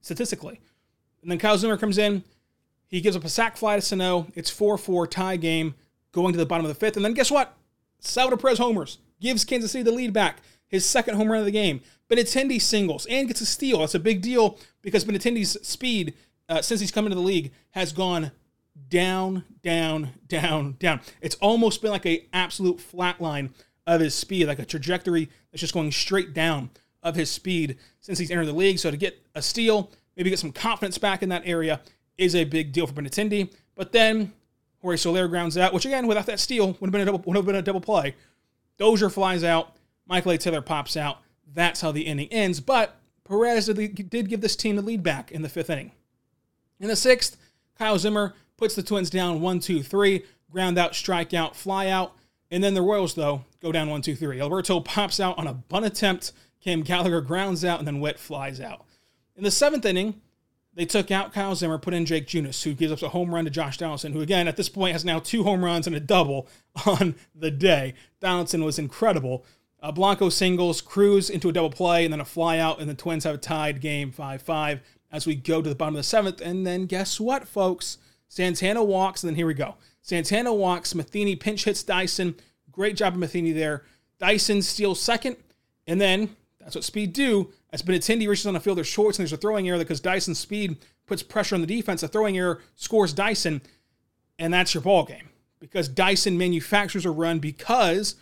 statistically. 0.00 0.60
And 1.20 1.30
then 1.30 1.38
Kyle 1.38 1.58
Zimmer 1.58 1.76
comes 1.76 1.98
in. 1.98 2.24
He 2.86 3.00
gives 3.00 3.16
up 3.16 3.24
a 3.24 3.28
sac 3.28 3.56
fly 3.56 3.76
to 3.76 3.82
Sano. 3.82 4.28
It's 4.34 4.50
4 4.50 4.78
4 4.78 5.06
tie 5.06 5.36
game 5.36 5.74
going 6.12 6.32
to 6.32 6.38
the 6.38 6.46
bottom 6.46 6.64
of 6.64 6.68
the 6.68 6.78
fifth. 6.78 6.96
And 6.96 7.04
then 7.04 7.14
guess 7.14 7.30
what? 7.30 7.56
Salvador 7.98 8.38
Perez 8.38 8.58
homers 8.58 8.98
gives 9.22 9.44
Kansas 9.44 9.72
City 9.72 9.84
the 9.84 9.92
lead 9.92 10.12
back, 10.12 10.38
his 10.66 10.84
second 10.84 11.16
home 11.16 11.30
run 11.30 11.40
of 11.40 11.46
the 11.46 11.52
game. 11.52 11.80
Benintendi 12.10 12.60
singles 12.60 13.06
and 13.06 13.28
gets 13.28 13.40
a 13.40 13.46
steal. 13.46 13.78
That's 13.78 13.94
a 13.94 14.00
big 14.00 14.20
deal 14.20 14.58
because 14.82 15.04
Benintendi's 15.04 15.56
speed 15.66 16.14
uh, 16.48 16.60
since 16.60 16.80
he's 16.80 16.90
come 16.90 17.06
into 17.06 17.16
the 17.16 17.22
league 17.22 17.52
has 17.70 17.92
gone 17.92 18.32
down, 18.88 19.44
down, 19.62 20.10
down, 20.28 20.76
down. 20.78 21.00
It's 21.22 21.36
almost 21.36 21.80
been 21.80 21.90
like 21.90 22.04
a 22.04 22.26
absolute 22.32 22.80
flat 22.80 23.20
line 23.20 23.54
of 23.86 24.00
his 24.00 24.14
speed, 24.14 24.46
like 24.46 24.58
a 24.58 24.66
trajectory 24.66 25.30
that's 25.50 25.60
just 25.60 25.74
going 25.74 25.90
straight 25.92 26.34
down 26.34 26.70
of 27.02 27.14
his 27.14 27.30
speed 27.30 27.78
since 28.00 28.18
he's 28.18 28.30
entered 28.30 28.46
the 28.46 28.52
league. 28.52 28.78
So 28.78 28.90
to 28.90 28.96
get 28.96 29.24
a 29.34 29.42
steal, 29.42 29.90
maybe 30.16 30.30
get 30.30 30.38
some 30.38 30.52
confidence 30.52 30.98
back 30.98 31.22
in 31.22 31.30
that 31.30 31.42
area 31.46 31.80
is 32.18 32.34
a 32.34 32.44
big 32.44 32.72
deal 32.72 32.86
for 32.86 32.94
Benintendi. 32.94 33.52
But 33.74 33.92
then 33.92 34.32
Jorge 34.80 34.96
Soler 34.96 35.28
grounds 35.28 35.56
out, 35.56 35.72
which 35.72 35.86
again, 35.86 36.06
without 36.06 36.26
that 36.26 36.40
steal, 36.40 36.76
would 36.80 36.88
have 36.88 36.92
been 36.92 37.00
a 37.00 37.04
double, 37.04 37.22
would 37.24 37.36
have 37.36 37.46
been 37.46 37.56
a 37.56 37.62
double 37.62 37.80
play. 37.80 38.14
Dozier 38.82 39.10
flies 39.10 39.44
out. 39.44 39.76
Michael 40.08 40.32
A. 40.32 40.38
Taylor 40.38 40.60
pops 40.60 40.96
out. 40.96 41.18
That's 41.54 41.82
how 41.82 41.92
the 41.92 42.02
inning 42.02 42.26
ends. 42.32 42.58
But 42.58 42.96
Perez 43.22 43.66
did 43.66 44.28
give 44.28 44.40
this 44.40 44.56
team 44.56 44.74
the 44.74 44.82
lead 44.82 45.04
back 45.04 45.30
in 45.30 45.42
the 45.42 45.48
fifth 45.48 45.70
inning. 45.70 45.92
In 46.80 46.88
the 46.88 46.96
sixth, 46.96 47.36
Kyle 47.78 47.96
Zimmer 47.96 48.34
puts 48.56 48.74
the 48.74 48.82
Twins 48.82 49.08
down 49.08 49.40
one, 49.40 49.60
two, 49.60 49.84
three. 49.84 50.24
Ground 50.50 50.78
out, 50.78 50.94
strikeout, 50.94 51.54
fly 51.54 51.86
out. 51.86 52.16
And 52.50 52.64
then 52.64 52.74
the 52.74 52.82
Royals, 52.82 53.14
though, 53.14 53.44
go 53.60 53.70
down 53.70 53.88
one, 53.88 54.02
two, 54.02 54.16
three. 54.16 54.40
Alberto 54.40 54.80
pops 54.80 55.20
out 55.20 55.38
on 55.38 55.46
a 55.46 55.54
bunt 55.54 55.86
attempt. 55.86 56.32
Cam 56.60 56.82
Gallagher 56.82 57.20
grounds 57.20 57.64
out, 57.64 57.78
and 57.78 57.86
then 57.86 58.00
Witt 58.00 58.18
flies 58.18 58.60
out. 58.60 58.84
In 59.36 59.44
the 59.44 59.52
seventh 59.52 59.86
inning, 59.86 60.20
they 60.74 60.86
took 60.86 61.10
out 61.10 61.32
Kyle 61.32 61.54
Zimmer, 61.54 61.78
put 61.78 61.94
in 61.94 62.06
Jake 62.06 62.26
Junis, 62.26 62.62
who 62.62 62.72
gives 62.72 62.92
up 62.92 63.02
a 63.02 63.10
home 63.10 63.34
run 63.34 63.44
to 63.44 63.50
Josh 63.50 63.76
Donaldson, 63.76 64.12
who 64.12 64.20
again 64.20 64.48
at 64.48 64.56
this 64.56 64.68
point 64.68 64.92
has 64.92 65.04
now 65.04 65.18
two 65.18 65.44
home 65.44 65.64
runs 65.64 65.86
and 65.86 65.94
a 65.94 66.00
double 66.00 66.48
on 66.86 67.14
the 67.34 67.50
day. 67.50 67.94
Donaldson 68.20 68.64
was 68.64 68.78
incredible. 68.78 69.44
Uh, 69.82 69.90
Blanco 69.90 70.28
singles, 70.28 70.80
Cruz 70.80 71.28
into 71.28 71.48
a 71.48 71.52
double 71.52 71.70
play, 71.70 72.04
and 72.04 72.12
then 72.12 72.20
a 72.20 72.24
fly 72.24 72.58
out, 72.58 72.80
and 72.80 72.88
the 72.88 72.94
Twins 72.94 73.24
have 73.24 73.34
a 73.34 73.38
tied 73.38 73.80
game 73.80 74.12
5 74.12 74.40
5 74.40 74.80
as 75.10 75.26
we 75.26 75.34
go 75.34 75.60
to 75.60 75.68
the 75.68 75.74
bottom 75.74 75.94
of 75.94 75.98
the 75.98 76.04
seventh. 76.04 76.40
And 76.40 76.66
then 76.66 76.86
guess 76.86 77.20
what, 77.20 77.46
folks? 77.46 77.98
Santana 78.28 78.82
walks, 78.82 79.22
and 79.22 79.28
then 79.28 79.34
here 79.36 79.46
we 79.46 79.54
go. 79.54 79.74
Santana 80.00 80.54
walks, 80.54 80.94
Matheny 80.94 81.36
pinch 81.36 81.64
hits 81.64 81.82
Dyson. 81.82 82.36
Great 82.70 82.96
job 82.96 83.12
of 83.12 83.18
Matheny 83.18 83.52
there. 83.52 83.84
Dyson 84.18 84.62
steals 84.62 85.02
second, 85.02 85.36
and 85.86 86.00
then 86.00 86.36
that's 86.62 86.74
what 86.74 86.84
speed 86.84 87.12
do. 87.12 87.52
As 87.72 87.82
Benintendi 87.82 88.28
reaches 88.28 88.46
on 88.46 88.54
the 88.54 88.60
field, 88.60 88.76
there's 88.76 88.86
shorts 88.86 89.18
and 89.18 89.24
there's 89.24 89.32
a 89.32 89.36
throwing 89.36 89.68
error 89.68 89.78
because 89.78 90.00
Dyson's 90.00 90.38
speed 90.38 90.76
puts 91.06 91.22
pressure 91.22 91.54
on 91.54 91.60
the 91.60 91.66
defense. 91.66 92.02
A 92.02 92.08
throwing 92.08 92.38
error 92.38 92.60
scores 92.76 93.12
Dyson, 93.12 93.62
and 94.38 94.52
that's 94.52 94.74
your 94.74 94.82
ball 94.82 95.04
game 95.04 95.30
because 95.58 95.88
Dyson 95.88 96.38
manufactures 96.38 97.06
a 97.06 97.10
run 97.10 97.38
because 97.38 98.16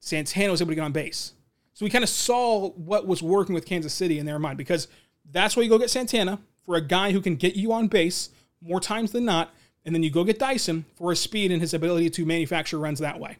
Santana 0.00 0.50
was 0.50 0.60
able 0.60 0.70
to 0.70 0.76
get 0.76 0.84
on 0.84 0.92
base. 0.92 1.32
So 1.72 1.84
we 1.84 1.90
kind 1.90 2.04
of 2.04 2.10
saw 2.10 2.70
what 2.70 3.06
was 3.06 3.22
working 3.22 3.54
with 3.54 3.66
Kansas 3.66 3.92
City 3.92 4.18
in 4.18 4.26
their 4.26 4.38
mind 4.38 4.58
because 4.58 4.88
that's 5.30 5.56
why 5.56 5.62
you 5.62 5.68
go 5.68 5.78
get 5.78 5.90
Santana 5.90 6.38
for 6.64 6.76
a 6.76 6.80
guy 6.80 7.12
who 7.12 7.20
can 7.20 7.36
get 7.36 7.56
you 7.56 7.72
on 7.72 7.88
base 7.88 8.30
more 8.60 8.80
times 8.80 9.12
than 9.12 9.24
not, 9.24 9.52
and 9.84 9.94
then 9.94 10.02
you 10.02 10.10
go 10.10 10.24
get 10.24 10.38
Dyson 10.38 10.84
for 10.96 11.10
his 11.10 11.20
speed 11.20 11.50
and 11.50 11.60
his 11.60 11.74
ability 11.74 12.10
to 12.10 12.24
manufacture 12.24 12.78
runs 12.78 12.98
that 13.00 13.20
way. 13.20 13.36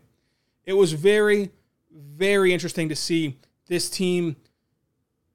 It 0.64 0.74
was 0.74 0.92
very, 0.92 1.50
very 1.90 2.52
interesting 2.52 2.88
to 2.88 2.96
see 2.96 3.38
this 3.66 3.88
team 3.90 4.36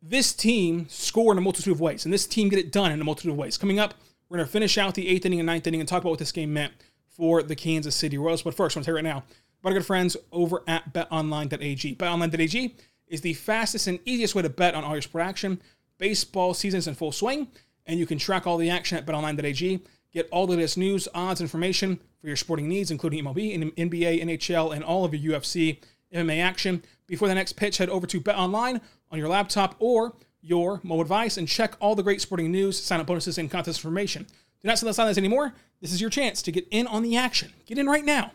this 0.01 0.33
team 0.33 0.87
score 0.89 1.31
in 1.31 1.37
a 1.37 1.41
multitude 1.41 1.73
of 1.73 1.81
ways, 1.81 2.05
and 2.05 2.13
this 2.13 2.25
team 2.25 2.49
get 2.49 2.59
it 2.59 2.71
done 2.71 2.91
in 2.91 3.01
a 3.01 3.03
multitude 3.03 3.31
of 3.31 3.37
ways. 3.37 3.57
Coming 3.57 3.79
up, 3.79 3.95
we're 4.29 4.37
going 4.37 4.47
to 4.47 4.51
finish 4.51 4.77
out 4.77 4.95
the 4.95 5.07
eighth 5.07 5.25
inning 5.25 5.39
and 5.39 5.47
ninth 5.47 5.67
inning 5.67 5.79
and 5.79 5.89
talk 5.89 6.01
about 6.01 6.11
what 6.11 6.19
this 6.19 6.31
game 6.31 6.53
meant 6.53 6.73
for 7.07 7.43
the 7.43 7.55
Kansas 7.55 7.95
City 7.95 8.17
Royals. 8.17 8.41
But 8.41 8.53
first, 8.53 8.75
I 8.75 8.79
want 8.79 8.85
to 8.85 8.91
tell 8.91 8.93
you 8.93 9.05
right 9.05 9.13
now 9.15 9.23
about 9.59 9.71
our 9.71 9.79
good 9.79 9.85
friends 9.85 10.15
over 10.31 10.63
at 10.67 10.93
betonline.ag. 10.93 11.95
Betonline.ag 11.95 12.75
is 13.07 13.21
the 13.21 13.33
fastest 13.33 13.87
and 13.87 13.99
easiest 14.05 14.35
way 14.35 14.41
to 14.43 14.49
bet 14.49 14.75
on 14.75 14.83
all 14.83 14.93
your 14.93 15.01
sport 15.01 15.25
action. 15.25 15.61
Baseball 15.97 16.53
season 16.53 16.77
is 16.77 16.87
in 16.87 16.95
full 16.95 17.11
swing, 17.11 17.49
and 17.85 17.99
you 17.99 18.05
can 18.05 18.17
track 18.17 18.47
all 18.47 18.57
the 18.57 18.69
action 18.69 18.97
at 18.97 19.05
betonline.ag. 19.05 19.81
Get 20.13 20.29
all 20.31 20.47
the 20.47 20.55
latest 20.55 20.77
news, 20.77 21.07
odds, 21.13 21.41
information 21.41 21.99
for 22.21 22.27
your 22.27 22.35
sporting 22.35 22.69
needs, 22.69 22.89
including 22.89 23.23
MLB, 23.23 23.75
NBA, 23.75 24.23
NHL, 24.23 24.73
and 24.73 24.83
all 24.83 25.03
of 25.03 25.13
your 25.13 25.39
UFC 25.39 25.79
MMA 26.13 26.41
action. 26.41 26.83
Before 27.07 27.27
the 27.27 27.35
next 27.35 27.53
pitch, 27.53 27.77
head 27.77 27.89
over 27.89 28.07
to 28.07 28.21
BetOnline 28.21 28.81
on 29.11 29.19
your 29.19 29.27
laptop 29.27 29.75
or 29.79 30.15
your 30.41 30.79
mobile 30.83 31.03
device 31.03 31.37
and 31.37 31.47
check 31.47 31.75
all 31.79 31.95
the 31.95 32.03
great 32.03 32.21
sporting 32.21 32.51
news, 32.51 32.81
sign 32.81 32.99
up 32.99 33.07
bonuses, 33.07 33.37
and 33.37 33.51
contest 33.51 33.79
information. 33.79 34.23
Do 34.61 34.67
not 34.67 34.77
sit 34.77 34.85
on 34.85 34.89
the 34.89 34.93
sidelines 34.93 35.17
anymore. 35.17 35.53
This 35.81 35.93
is 35.93 36.01
your 36.01 36.09
chance 36.09 36.41
to 36.43 36.51
get 36.51 36.67
in 36.71 36.87
on 36.87 37.03
the 37.03 37.15
action. 37.15 37.53
Get 37.65 37.77
in 37.77 37.87
right 37.87 38.05
now 38.05 38.31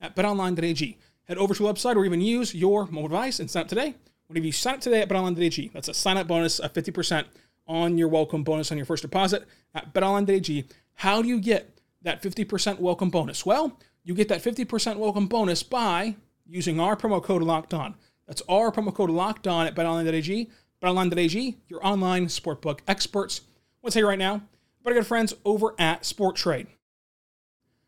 at 0.00 0.16
betonline.ag. 0.16 0.98
Head 1.24 1.38
over 1.38 1.54
to 1.54 1.62
the 1.62 1.72
website 1.72 1.96
or 1.96 2.04
even 2.04 2.20
use 2.20 2.54
your 2.54 2.86
mobile 2.86 3.08
device 3.08 3.38
and 3.40 3.50
sign 3.50 3.62
up 3.62 3.68
today. 3.68 3.94
Whenever 4.26 4.46
you 4.46 4.52
sign 4.52 4.74
up 4.74 4.80
today 4.80 5.02
at 5.02 5.08
BetOnline.ag, 5.08 5.70
that's 5.72 5.88
a 5.88 5.94
sign 5.94 6.16
up 6.16 6.26
bonus 6.26 6.58
of 6.58 6.72
50% 6.72 7.24
on 7.66 7.98
your 7.98 8.08
welcome 8.08 8.44
bonus 8.44 8.70
on 8.70 8.78
your 8.78 8.86
first 8.86 9.02
deposit 9.02 9.44
at 9.74 9.92
BetOnline.ag. 9.94 10.66
How 10.94 11.22
do 11.22 11.28
you 11.28 11.40
get 11.40 11.80
that 12.02 12.22
50% 12.22 12.78
welcome 12.78 13.10
bonus? 13.10 13.46
Well, 13.46 13.78
you 14.04 14.14
get 14.14 14.28
that 14.28 14.42
50% 14.42 14.96
welcome 14.96 15.26
bonus 15.26 15.62
by 15.62 16.16
using 16.48 16.80
our 16.80 16.96
promo 16.96 17.22
code 17.22 17.42
Locked 17.42 17.74
On. 17.74 17.94
That's 18.26 18.42
our 18.48 18.72
promo 18.72 18.92
code 18.92 19.10
Locked 19.10 19.46
On 19.46 19.66
at 19.66 19.74
BetOnline.ag. 19.74 20.50
BetOnline.ag, 20.82 21.56
your 21.68 21.86
online 21.86 22.26
sportbook 22.26 22.80
experts. 22.88 23.42
What's 23.80 23.96
you 23.96 24.06
right 24.06 24.18
now, 24.18 24.42
but 24.82 24.92
good 24.92 25.06
friends 25.06 25.34
over 25.44 25.74
at 25.78 26.04
Sport 26.04 26.36
Trade. 26.36 26.68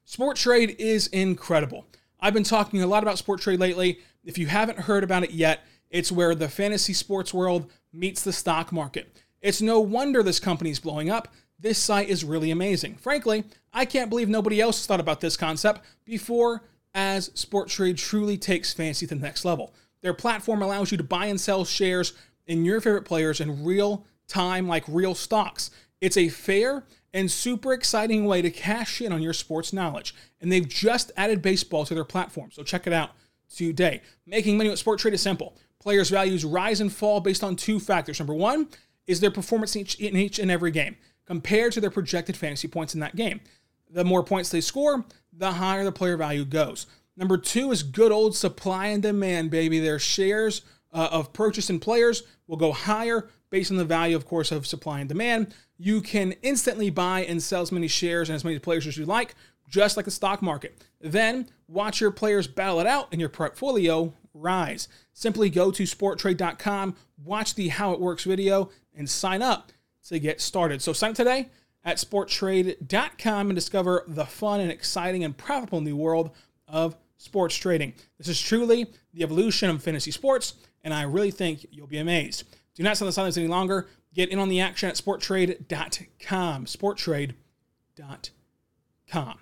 Sport 0.04 0.36
Trade 0.36 0.76
is 0.78 1.06
incredible. 1.08 1.86
I've 2.20 2.34
been 2.34 2.42
talking 2.42 2.82
a 2.82 2.86
lot 2.86 3.02
about 3.02 3.18
Sport 3.18 3.40
Trade 3.40 3.60
lately. 3.60 4.00
If 4.24 4.38
you 4.38 4.46
haven't 4.46 4.80
heard 4.80 5.04
about 5.04 5.24
it 5.24 5.30
yet, 5.30 5.60
it's 5.88 6.12
where 6.12 6.34
the 6.34 6.48
fantasy 6.48 6.92
sports 6.92 7.32
world 7.32 7.70
meets 7.92 8.22
the 8.22 8.32
stock 8.32 8.72
market. 8.72 9.16
It's 9.40 9.62
no 9.62 9.80
wonder 9.80 10.22
this 10.22 10.40
company 10.40 10.70
is 10.70 10.80
blowing 10.80 11.10
up. 11.10 11.28
This 11.58 11.78
site 11.78 12.08
is 12.08 12.24
really 12.24 12.50
amazing. 12.50 12.96
Frankly, 12.96 13.44
I 13.72 13.84
can't 13.84 14.10
believe 14.10 14.28
nobody 14.28 14.60
else 14.60 14.86
thought 14.86 15.00
about 15.00 15.20
this 15.20 15.36
concept 15.36 15.82
before 16.04 16.62
as 16.94 17.30
Sport 17.34 17.68
Trade 17.68 17.98
truly 17.98 18.36
takes 18.36 18.72
fantasy 18.72 19.06
to 19.06 19.14
the 19.14 19.20
next 19.20 19.44
level. 19.44 19.74
Their 20.02 20.14
platform 20.14 20.62
allows 20.62 20.90
you 20.90 20.98
to 20.98 21.04
buy 21.04 21.26
and 21.26 21.40
sell 21.40 21.64
shares 21.64 22.14
in 22.46 22.64
your 22.64 22.80
favorite 22.80 23.04
players 23.04 23.40
in 23.40 23.64
real 23.64 24.06
time 24.26 24.66
like 24.66 24.84
real 24.88 25.14
stocks. 25.14 25.70
It's 26.00 26.16
a 26.16 26.28
fair 26.28 26.84
and 27.12 27.30
super 27.30 27.72
exciting 27.72 28.24
way 28.24 28.40
to 28.42 28.50
cash 28.50 29.00
in 29.00 29.12
on 29.12 29.22
your 29.22 29.32
sports 29.32 29.72
knowledge. 29.72 30.14
And 30.40 30.50
they've 30.50 30.68
just 30.68 31.12
added 31.16 31.42
baseball 31.42 31.84
to 31.84 31.94
their 31.94 32.04
platform, 32.04 32.50
so 32.52 32.62
check 32.62 32.86
it 32.86 32.92
out 32.92 33.10
today. 33.54 34.00
Making 34.26 34.56
money 34.56 34.70
with 34.70 34.78
Sport 34.78 35.00
Trade 35.00 35.14
is 35.14 35.22
simple. 35.22 35.56
Players' 35.80 36.10
values 36.10 36.44
rise 36.44 36.80
and 36.80 36.92
fall 36.92 37.20
based 37.20 37.42
on 37.42 37.56
two 37.56 37.80
factors. 37.80 38.20
Number 38.20 38.34
one 38.34 38.68
is 39.06 39.20
their 39.20 39.30
performance 39.30 39.76
each, 39.76 39.96
in 39.96 40.16
each 40.16 40.38
and 40.38 40.50
every 40.50 40.70
game 40.70 40.96
compared 41.26 41.72
to 41.72 41.80
their 41.80 41.90
projected 41.90 42.36
fantasy 42.36 42.68
points 42.68 42.94
in 42.94 43.00
that 43.00 43.16
game. 43.16 43.40
The 43.88 44.04
more 44.04 44.22
points 44.22 44.50
they 44.50 44.60
score, 44.60 45.04
the 45.32 45.52
higher 45.52 45.84
the 45.84 45.92
player 45.92 46.16
value 46.16 46.44
goes. 46.44 46.86
Number 47.16 47.36
two 47.36 47.70
is 47.70 47.82
good 47.82 48.12
old 48.12 48.36
supply 48.36 48.86
and 48.86 49.02
demand, 49.02 49.50
baby. 49.50 49.78
Their 49.78 49.98
shares 49.98 50.62
uh, 50.92 51.08
of 51.10 51.32
purchasing 51.32 51.80
players 51.80 52.22
will 52.46 52.56
go 52.56 52.72
higher 52.72 53.28
based 53.50 53.70
on 53.70 53.76
the 53.76 53.84
value, 53.84 54.16
of 54.16 54.26
course, 54.26 54.52
of 54.52 54.66
supply 54.66 55.00
and 55.00 55.08
demand. 55.08 55.54
You 55.76 56.00
can 56.00 56.32
instantly 56.42 56.90
buy 56.90 57.24
and 57.24 57.42
sell 57.42 57.62
as 57.62 57.72
many 57.72 57.88
shares 57.88 58.28
and 58.28 58.36
as 58.36 58.44
many 58.44 58.58
players 58.58 58.86
as 58.86 58.96
you 58.96 59.06
like, 59.06 59.34
just 59.68 59.96
like 59.96 60.04
the 60.04 60.10
stock 60.10 60.40
market. 60.42 60.82
Then 61.00 61.48
watch 61.68 62.00
your 62.00 62.10
players 62.10 62.46
battle 62.46 62.80
it 62.80 62.86
out 62.86 63.08
and 63.12 63.20
your 63.20 63.30
portfolio 63.30 64.12
rise. 64.34 64.88
Simply 65.12 65.50
go 65.50 65.70
to 65.70 65.82
sporttrade.com, 65.82 66.96
watch 67.22 67.54
the 67.54 67.68
How 67.68 67.92
It 67.92 68.00
Works 68.00 68.24
video, 68.24 68.70
and 68.94 69.08
sign 69.08 69.42
up 69.42 69.72
to 70.08 70.18
get 70.18 70.40
started. 70.40 70.82
So 70.82 70.92
sign 70.92 71.10
up 71.10 71.16
today 71.16 71.48
at 71.84 71.96
sporttrade.com 71.96 73.50
and 73.50 73.54
discover 73.54 74.04
the 74.06 74.26
fun 74.26 74.60
and 74.60 74.70
exciting 74.70 75.24
and 75.24 75.36
profitable 75.36 75.80
new 75.80 75.96
world 75.96 76.30
of 76.68 76.96
sports 77.16 77.56
trading. 77.56 77.94
This 78.18 78.28
is 78.28 78.40
truly 78.40 78.86
the 79.12 79.22
evolution 79.22 79.70
of 79.70 79.82
fantasy 79.82 80.10
sports, 80.10 80.54
and 80.82 80.94
I 80.94 81.02
really 81.02 81.30
think 81.30 81.66
you'll 81.70 81.86
be 81.86 81.98
amazed. 81.98 82.44
Do 82.74 82.82
not 82.82 83.00
on 83.00 83.06
the 83.06 83.12
sidelines 83.12 83.38
any 83.38 83.48
longer. 83.48 83.88
Get 84.14 84.30
in 84.30 84.38
on 84.38 84.48
the 84.48 84.60
action 84.60 84.88
at 84.88 84.96
sporttrade.com. 84.96 86.64
Sporttrade.com. 86.64 89.38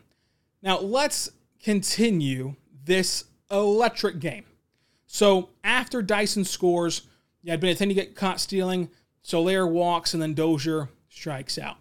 Now, 0.62 0.80
let's 0.80 1.30
continue 1.62 2.56
this 2.84 3.24
electric 3.50 4.18
game. 4.18 4.44
So, 5.06 5.50
after 5.64 6.02
Dyson 6.02 6.44
scores, 6.44 7.02
you 7.42 7.50
had 7.50 7.60
to 7.60 7.94
get 7.94 8.14
caught 8.14 8.40
stealing. 8.40 8.90
Soler 9.22 9.66
walks, 9.66 10.12
and 10.12 10.22
then 10.22 10.34
Dozier 10.34 10.90
strikes 11.08 11.58
out. 11.58 11.76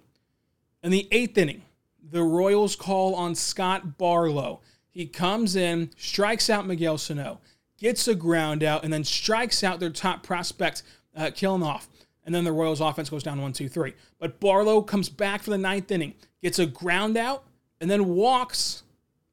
In 0.88 0.92
the 0.92 1.10
eighth 1.12 1.38
inning, 1.38 1.64
the 2.02 2.24
Royals 2.24 2.78
call 2.78 3.14
on 3.14 3.36
Scott 3.36 3.98
Barlow. 3.98 4.62
He 4.90 5.06
comes 5.06 5.58
in, 5.58 5.90
strikes 5.98 6.50
out 6.50 6.66
Miguel 6.66 6.98
Sano, 6.98 7.42
gets 7.78 8.08
a 8.08 8.16
ground 8.16 8.64
out, 8.64 8.86
and 8.86 8.94
then 8.94 9.04
strikes 9.04 9.66
out 9.66 9.82
their 9.82 9.90
top 9.90 10.24
prospect, 10.24 10.84
uh, 11.14 11.30
off. 11.46 11.90
And 12.24 12.34
then 12.34 12.46
the 12.46 12.54
Royals 12.54 12.80
offense 12.80 13.10
goes 13.10 13.22
down 13.22 13.42
one, 13.42 13.52
two, 13.52 13.68
three. 13.68 13.96
But 14.18 14.40
Barlow 14.40 14.82
comes 14.82 15.10
back 15.10 15.44
for 15.44 15.50
the 15.50 15.58
ninth 15.58 15.92
inning, 15.92 16.14
gets 16.42 16.58
a 16.58 16.66
ground 16.66 17.18
out, 17.18 17.44
and 17.82 17.92
then 17.92 18.16
walks 18.16 18.84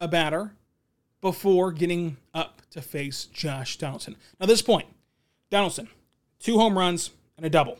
a 0.01 0.09
batter 0.09 0.51
before 1.21 1.71
getting 1.71 2.17
up 2.33 2.63
to 2.71 2.81
face 2.81 3.29
Josh 3.31 3.77
Donaldson. 3.77 4.17
Now, 4.41 4.45
this 4.47 4.61
point, 4.61 4.87
Donaldson, 5.49 5.87
two 6.37 6.59
home 6.59 6.77
runs 6.77 7.11
and 7.37 7.45
a 7.45 7.49
double. 7.49 7.79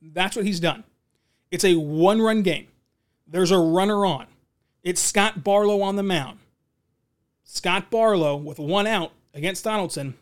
That's 0.00 0.36
what 0.36 0.46
he's 0.46 0.60
done. 0.60 0.84
It's 1.52 1.64
a 1.64 1.76
one 1.76 2.20
run 2.20 2.42
game. 2.42 2.66
There's 3.26 3.50
a 3.50 3.58
runner 3.58 4.04
on. 4.04 4.26
It's 4.82 5.00
Scott 5.00 5.44
Barlow 5.44 5.82
on 5.82 5.96
the 5.96 6.02
mound. 6.02 6.38
Scott 7.44 7.90
Barlow, 7.90 8.34
with 8.34 8.58
one 8.58 8.86
out 8.86 9.12
against 9.34 9.64
Donaldson, 9.64 10.14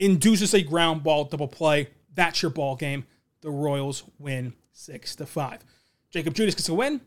induces 0.00 0.52
a 0.52 0.62
ground 0.62 1.04
ball 1.04 1.24
double 1.24 1.46
play. 1.48 1.88
That's 2.12 2.42
your 2.42 2.50
ball 2.50 2.74
game. 2.74 3.06
The 3.40 3.50
Royals 3.50 4.02
win 4.18 4.54
six 4.72 5.14
to 5.16 5.26
five. 5.26 5.60
Jacob 6.10 6.34
Junis 6.34 6.56
gets 6.56 6.68
a 6.68 6.74
win. 6.74 7.00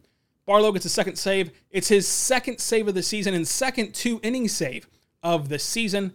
Barlow 0.46 0.72
gets 0.72 0.86
a 0.86 0.90
second 0.90 1.18
save. 1.18 1.52
It's 1.70 1.90
his 1.90 2.08
second 2.08 2.60
save 2.60 2.88
of 2.88 2.96
the 2.96 3.04
season 3.04 3.34
and 3.34 3.46
second 3.48 3.94
two 3.94 4.22
inning 4.24 4.48
save 4.48 4.88
of 5.22 5.50
the 5.50 5.60
season. 5.60 6.14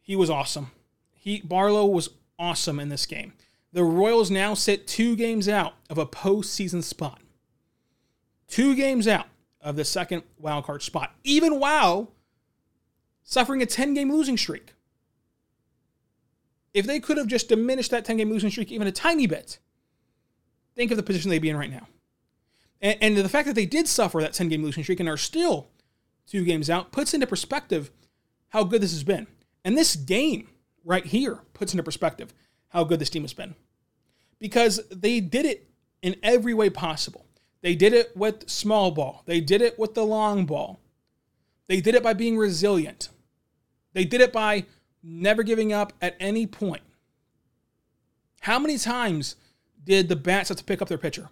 He 0.00 0.16
was 0.16 0.30
awesome. 0.30 0.70
He 1.12 1.42
Barlow 1.42 1.84
was 1.84 2.08
awesome 2.38 2.80
in 2.80 2.88
this 2.88 3.04
game. 3.04 3.34
The 3.78 3.84
Royals 3.84 4.28
now 4.28 4.54
sit 4.54 4.88
two 4.88 5.14
games 5.14 5.48
out 5.48 5.74
of 5.88 5.98
a 5.98 6.04
postseason 6.04 6.82
spot. 6.82 7.20
Two 8.48 8.74
games 8.74 9.06
out 9.06 9.28
of 9.60 9.76
the 9.76 9.84
second 9.84 10.24
wildcard 10.42 10.82
spot, 10.82 11.14
even 11.22 11.60
while 11.60 12.10
suffering 13.22 13.62
a 13.62 13.66
10 13.66 13.94
game 13.94 14.10
losing 14.10 14.36
streak. 14.36 14.74
If 16.74 16.88
they 16.88 16.98
could 16.98 17.18
have 17.18 17.28
just 17.28 17.48
diminished 17.48 17.92
that 17.92 18.04
10 18.04 18.16
game 18.16 18.28
losing 18.28 18.50
streak 18.50 18.72
even 18.72 18.88
a 18.88 18.90
tiny 18.90 19.28
bit, 19.28 19.60
think 20.74 20.90
of 20.90 20.96
the 20.96 21.04
position 21.04 21.30
they'd 21.30 21.38
be 21.38 21.50
in 21.50 21.56
right 21.56 21.70
now. 21.70 21.86
And, 22.80 22.98
and 23.00 23.16
the 23.16 23.28
fact 23.28 23.46
that 23.46 23.54
they 23.54 23.64
did 23.64 23.86
suffer 23.86 24.20
that 24.20 24.32
10 24.32 24.48
game 24.48 24.64
losing 24.64 24.82
streak 24.82 24.98
and 24.98 25.08
are 25.08 25.16
still 25.16 25.68
two 26.26 26.44
games 26.44 26.68
out 26.68 26.90
puts 26.90 27.14
into 27.14 27.28
perspective 27.28 27.92
how 28.48 28.64
good 28.64 28.82
this 28.82 28.90
has 28.90 29.04
been. 29.04 29.28
And 29.64 29.78
this 29.78 29.94
game 29.94 30.48
right 30.84 31.06
here 31.06 31.42
puts 31.54 31.74
into 31.74 31.84
perspective 31.84 32.34
how 32.70 32.82
good 32.82 32.98
this 32.98 33.10
team 33.10 33.22
has 33.22 33.32
been. 33.32 33.54
Because 34.38 34.80
they 34.90 35.20
did 35.20 35.46
it 35.46 35.68
in 36.02 36.16
every 36.22 36.54
way 36.54 36.70
possible. 36.70 37.26
They 37.60 37.74
did 37.74 37.92
it 37.92 38.16
with 38.16 38.48
small 38.48 38.92
ball, 38.92 39.22
they 39.26 39.40
did 39.40 39.60
it 39.62 39.78
with 39.78 39.94
the 39.94 40.04
long 40.04 40.46
ball, 40.46 40.78
they 41.66 41.80
did 41.80 41.96
it 41.96 42.04
by 42.04 42.12
being 42.12 42.38
resilient, 42.38 43.08
they 43.94 44.04
did 44.04 44.20
it 44.20 44.32
by 44.32 44.64
never 45.02 45.42
giving 45.42 45.72
up 45.72 45.92
at 46.00 46.16
any 46.20 46.46
point. 46.46 46.82
How 48.42 48.58
many 48.60 48.78
times 48.78 49.34
did 49.84 50.08
the 50.08 50.16
Bats 50.16 50.50
have 50.50 50.58
to 50.58 50.64
pick 50.64 50.80
up 50.80 50.88
their 50.88 50.98
pitcher? 50.98 51.30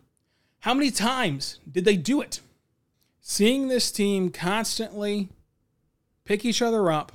How 0.60 0.74
many 0.74 0.90
times 0.90 1.60
did 1.70 1.84
they 1.84 1.96
do 1.96 2.20
it? 2.20 2.40
Seeing 3.20 3.68
this 3.68 3.92
team 3.92 4.30
constantly 4.30 5.28
pick 6.24 6.44
each 6.44 6.60
other 6.60 6.90
up, 6.90 7.12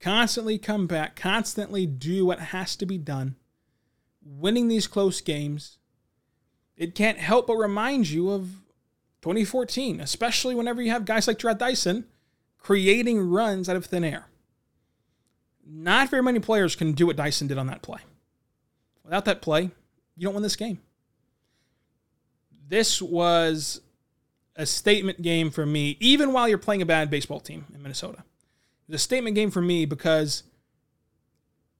constantly 0.00 0.58
come 0.58 0.86
back, 0.88 1.14
constantly 1.14 1.86
do 1.86 2.26
what 2.26 2.40
has 2.40 2.74
to 2.76 2.86
be 2.86 2.98
done, 2.98 3.36
winning 4.36 4.68
these 4.68 4.86
close 4.86 5.20
games, 5.20 5.78
it 6.76 6.94
can't 6.94 7.18
help 7.18 7.46
but 7.46 7.56
remind 7.56 8.08
you 8.08 8.30
of 8.30 8.48
2014, 9.22 10.00
especially 10.00 10.54
whenever 10.54 10.82
you 10.82 10.90
have 10.90 11.04
guys 11.04 11.26
like 11.26 11.38
Jarrod 11.38 11.58
Dyson 11.58 12.04
creating 12.58 13.18
runs 13.18 13.68
out 13.68 13.76
of 13.76 13.86
thin 13.86 14.04
air. 14.04 14.26
Not 15.66 16.10
very 16.10 16.22
many 16.22 16.40
players 16.40 16.76
can 16.76 16.92
do 16.92 17.06
what 17.06 17.16
Dyson 17.16 17.46
did 17.46 17.58
on 17.58 17.66
that 17.66 17.82
play. 17.82 18.00
Without 19.04 19.24
that 19.24 19.42
play, 19.42 19.70
you 20.16 20.24
don't 20.24 20.34
win 20.34 20.42
this 20.42 20.56
game. 20.56 20.80
This 22.68 23.00
was 23.00 23.80
a 24.56 24.66
statement 24.66 25.22
game 25.22 25.50
for 25.50 25.64
me, 25.64 25.96
even 26.00 26.32
while 26.32 26.48
you're 26.48 26.58
playing 26.58 26.82
a 26.82 26.86
bad 26.86 27.10
baseball 27.10 27.40
team 27.40 27.64
in 27.74 27.82
Minnesota. 27.82 28.18
It 28.18 28.92
was 28.92 29.00
a 29.00 29.04
statement 29.04 29.34
game 29.34 29.50
for 29.50 29.62
me 29.62 29.86
because 29.86 30.42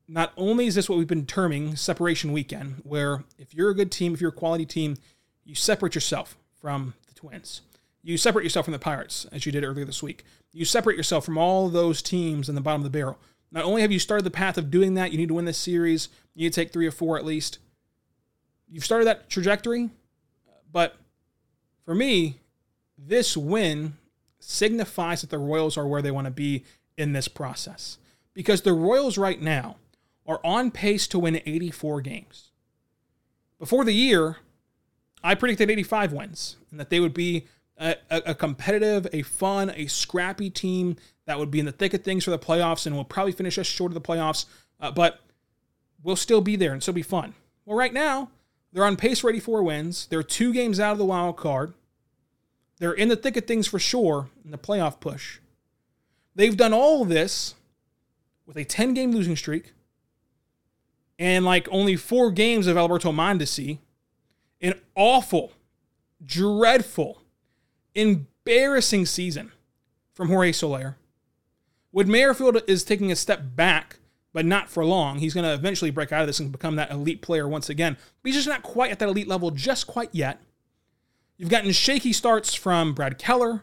not 0.09 0.33
only 0.37 0.67
is 0.67 0.75
this 0.75 0.88
what 0.88 0.99
we've 0.99 1.07
been 1.07 1.27
terming 1.27 1.77
separation 1.77 2.33
weekend, 2.33 2.81
where 2.83 3.25
if 3.38 3.55
you're 3.55 3.71
a 3.71 3.75
good 3.75 3.93
team, 3.93 4.15
if 4.15 4.21
you're 4.21 4.31
a 4.31 4.33
quality 4.33 4.65
team, 4.65 4.97
you 5.45 5.55
separate 5.55 5.95
yourself 5.95 6.37
from 6.61 6.95
the 7.07 7.15
Twins. 7.15 7.61
You 8.03 8.17
separate 8.17 8.45
yourself 8.45 8.65
from 8.65 8.73
the 8.73 8.79
Pirates, 8.79 9.27
as 9.31 9.45
you 9.45 9.53
did 9.53 9.65
earlier 9.65 9.85
this 9.85 10.03
week. 10.03 10.25
You 10.53 10.65
separate 10.65 10.97
yourself 10.97 11.27
from 11.27 11.37
all 11.37 11.69
those 11.69 12.00
teams 12.00 12.49
in 12.49 12.55
the 12.55 12.61
bottom 12.62 12.81
of 12.81 12.91
the 12.91 12.99
barrel. 12.99 13.19
Not 13.53 13.65
only 13.65 13.83
have 13.83 13.93
you 13.93 13.99
started 13.99 14.25
the 14.25 14.31
path 14.31 14.57
of 14.57 14.71
doing 14.71 14.95
that, 14.95 15.12
you 15.12 15.19
need 15.19 15.29
to 15.29 15.35
win 15.35 15.45
this 15.45 15.59
series. 15.59 16.09
You 16.35 16.45
need 16.45 16.53
to 16.53 16.61
take 16.61 16.73
three 16.73 16.87
or 16.87 16.91
four 16.91 17.19
at 17.19 17.25
least. 17.25 17.59
You've 18.67 18.85
started 18.85 19.07
that 19.07 19.29
trajectory, 19.29 19.91
but 20.71 20.97
for 21.85 21.95
me, 21.95 22.41
this 22.97 23.37
win 23.37 23.97
signifies 24.41 25.21
that 25.21 25.31
the 25.31 25.38
Royals 25.38 25.77
are 25.77 25.87
where 25.87 26.03
they 26.03 26.11
want 26.11 26.27
to 26.27 26.31
be 26.31 26.65
in 26.97 27.12
this 27.12 27.29
process 27.29 27.99
because 28.35 28.62
the 28.62 28.73
Royals 28.73 29.19
right 29.19 29.41
now 29.41 29.77
are 30.28 30.40
on 30.44 30.70
pace 30.70 31.08
to 31.08 31.18
win 31.18 31.40
84 31.44 32.02
games. 32.02 32.50
Before 33.58 33.85
the 33.85 33.92
year, 33.92 34.37
I 35.25 35.35
predicted 35.35 35.70
85 35.70 36.12
wins 36.12 36.56
and 36.70 36.78
that 36.78 36.90
they 36.90 37.00
would 37.00 37.14
be 37.14 37.47
a, 37.78 37.97
a, 38.11 38.35
competitive, 38.35 39.06
a 39.12 39.23
fun, 39.23 39.73
a 39.75 39.87
scrappy 39.87 40.50
team 40.50 40.97
that 41.26 41.38
would 41.38 41.50
be 41.50 41.61
in 41.61 41.66
the 41.66 41.73
thick 41.73 41.94
of 41.94 42.02
things 42.02 42.25
for 42.25 42.30
the 42.30 42.38
playoffs 42.38 42.87
and 42.87 42.94
will 42.94 43.04
probably 43.04 43.32
finish 43.32 43.58
us 43.58 43.66
short 43.66 43.90
of 43.90 43.94
the 43.94 44.00
playoffs, 44.00 44.47
uh, 44.80 44.90
but 44.90 45.20
will 46.02 46.16
still 46.16 46.40
be 46.40 46.56
there 46.56 46.73
and 46.73 46.82
still 46.82 46.94
be 46.94 47.02
fun. 47.02 47.35
Well, 47.64 47.76
right 47.76 47.92
now, 47.92 48.30
they're 48.73 48.85
on 48.85 48.97
pace 48.97 49.20
for 49.20 49.30
84 49.30 49.62
wins. 49.62 50.06
They're 50.06 50.23
two 50.23 50.52
games 50.52 50.78
out 50.78 50.92
of 50.92 50.99
the 50.99 51.04
wild 51.04 51.37
card. 51.37 51.73
They're 52.78 52.92
in 52.92 53.08
the 53.08 53.16
thick 53.16 53.37
of 53.37 53.47
things 53.47 53.66
for 53.66 53.78
sure 53.78 54.28
in 54.44 54.50
the 54.50 54.58
playoff 54.58 55.00
push. 55.00 55.38
They've 56.35 56.56
done 56.56 56.73
all 56.73 57.04
this 57.04 57.54
with 58.47 58.56
a 58.56 58.64
10 58.64 58.94
game 58.94 59.12
losing 59.12 59.37
streak 59.37 59.73
and 61.19 61.45
like 61.45 61.69
only 61.71 61.97
four 61.97 62.31
games 62.31 62.67
of 62.67 62.77
Alberto 62.77 63.13
Mondesi. 63.13 63.79
An 64.61 64.75
awful, 64.97 65.53
dreadful, 66.25 67.23
embarrassing 67.95 69.07
season 69.07 69.53
from 70.13 70.29
Jorge 70.29 70.53
Soler. 70.53 70.97
Whit 71.91 72.07
Merrifield 72.07 72.63
is 72.67 72.85
taking 72.85 73.11
a 73.11 73.17
step 73.17 73.43
back, 73.55 73.99
but 74.33 74.45
not 74.45 74.69
for 74.69 74.85
long. 74.85 75.19
He's 75.19 75.35
going 75.35 75.47
to 75.47 75.55
eventually 75.55 75.91
break 75.91 76.13
out 76.13 76.21
of 76.23 76.27
this 76.27 76.41
and 76.41 76.53
become 76.53 76.77
that 76.77 76.91
elite 76.91 77.23
player 77.23 77.49
once 77.49 77.71
again. 77.71 77.97
But 78.23 78.29
he's 78.29 78.37
just 78.37 78.49
not 78.49 78.63
quite 78.63 78.91
at 78.91 78.99
that 78.99 79.09
elite 79.09 79.29
level 79.29 79.51
just 79.51 79.87
quite 79.87 80.11
yet. 80.13 80.41
You've 81.37 81.51
gotten 81.51 81.71
shaky 81.71 82.13
starts 82.13 82.53
from 82.53 82.95
Brad 82.95 83.17
Keller, 83.17 83.63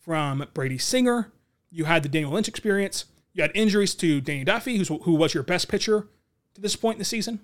from 0.00 0.44
Brady 0.52 0.78
Singer. 0.78 1.32
You 1.70 1.84
had 1.84 2.02
the 2.02 2.08
Daniel 2.08 2.32
Lynch 2.32 2.48
experience. 2.48 3.06
You 3.32 3.42
had 3.42 3.52
injuries 3.54 3.94
to 3.96 4.20
Danny 4.20 4.44
Duffy, 4.44 4.84
who 4.84 5.14
was 5.14 5.32
your 5.32 5.42
best 5.42 5.68
pitcher 5.68 6.08
to 6.54 6.60
this 6.60 6.76
point 6.76 6.96
in 6.96 7.00
the 7.00 7.04
season. 7.04 7.40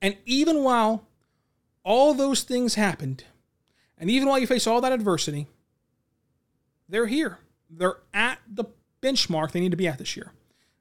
And 0.00 0.16
even 0.24 0.62
while 0.62 1.06
all 1.84 2.14
those 2.14 2.42
things 2.42 2.74
happened, 2.74 3.24
and 3.98 4.10
even 4.10 4.28
while 4.28 4.38
you 4.38 4.46
face 4.46 4.66
all 4.66 4.80
that 4.80 4.92
adversity, 4.92 5.46
they're 6.88 7.06
here. 7.06 7.38
They're 7.68 7.98
at 8.12 8.38
the 8.48 8.64
benchmark 9.02 9.52
they 9.52 9.60
need 9.60 9.70
to 9.70 9.76
be 9.76 9.88
at 9.88 9.98
this 9.98 10.16
year. 10.16 10.32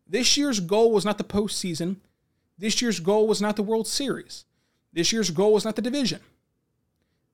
This 0.08 0.38
year's 0.38 0.60
goal 0.60 0.92
was 0.92 1.06
not 1.06 1.18
the 1.18 1.24
postseason. 1.24 1.98
This 2.58 2.82
year's 2.82 3.00
goal 3.00 3.28
was 3.28 3.42
not 3.42 3.56
the 3.56 3.64
World 3.64 3.88
Series. 3.88 4.46
This 4.92 5.14
year's 5.14 5.30
goal 5.30 5.54
was 5.54 5.66
not 5.66 5.76
the 5.76 5.82
division. 5.82 6.22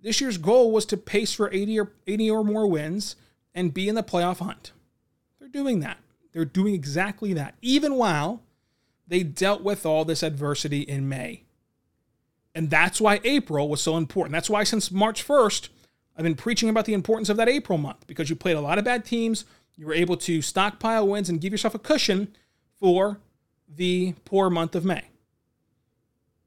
This 0.01 0.19
year's 0.19 0.37
goal 0.37 0.71
was 0.71 0.85
to 0.87 0.97
pace 0.97 1.33
for 1.33 1.51
80 1.51 1.79
or 1.79 1.91
80 2.05 2.31
or 2.31 2.43
more 2.43 2.67
wins 2.67 3.15
and 3.55 3.73
be 3.73 3.87
in 3.87 3.95
the 3.95 4.03
playoff 4.03 4.39
hunt. 4.39 4.71
They're 5.39 5.47
doing 5.47 5.79
that. 5.79 5.97
They're 6.33 6.45
doing 6.45 6.73
exactly 6.73 7.33
that, 7.33 7.55
even 7.61 7.95
while 7.95 8.43
they 9.07 9.23
dealt 9.23 9.61
with 9.61 9.85
all 9.85 10.05
this 10.05 10.23
adversity 10.23 10.81
in 10.81 11.07
May. 11.07 11.43
And 12.53 12.69
that's 12.69 13.01
why 13.01 13.19
April 13.23 13.67
was 13.67 13.81
so 13.81 13.97
important. 13.97 14.31
That's 14.31 14.49
why 14.49 14.63
since 14.63 14.91
March 14.91 15.27
1st, 15.27 15.69
I've 16.17 16.23
been 16.23 16.35
preaching 16.35 16.69
about 16.69 16.85
the 16.85 16.93
importance 16.93 17.27
of 17.29 17.37
that 17.37 17.49
April 17.49 17.77
month 17.77 18.07
because 18.07 18.29
you 18.29 18.35
played 18.35 18.55
a 18.55 18.61
lot 18.61 18.77
of 18.77 18.85
bad 18.85 19.03
teams. 19.03 19.43
You 19.75 19.85
were 19.85 19.93
able 19.93 20.15
to 20.17 20.41
stockpile 20.41 21.07
wins 21.07 21.27
and 21.27 21.41
give 21.41 21.51
yourself 21.51 21.75
a 21.75 21.79
cushion 21.79 22.33
for 22.79 23.19
the 23.67 24.13
poor 24.23 24.49
month 24.49 24.75
of 24.75 24.85
May. 24.85 25.03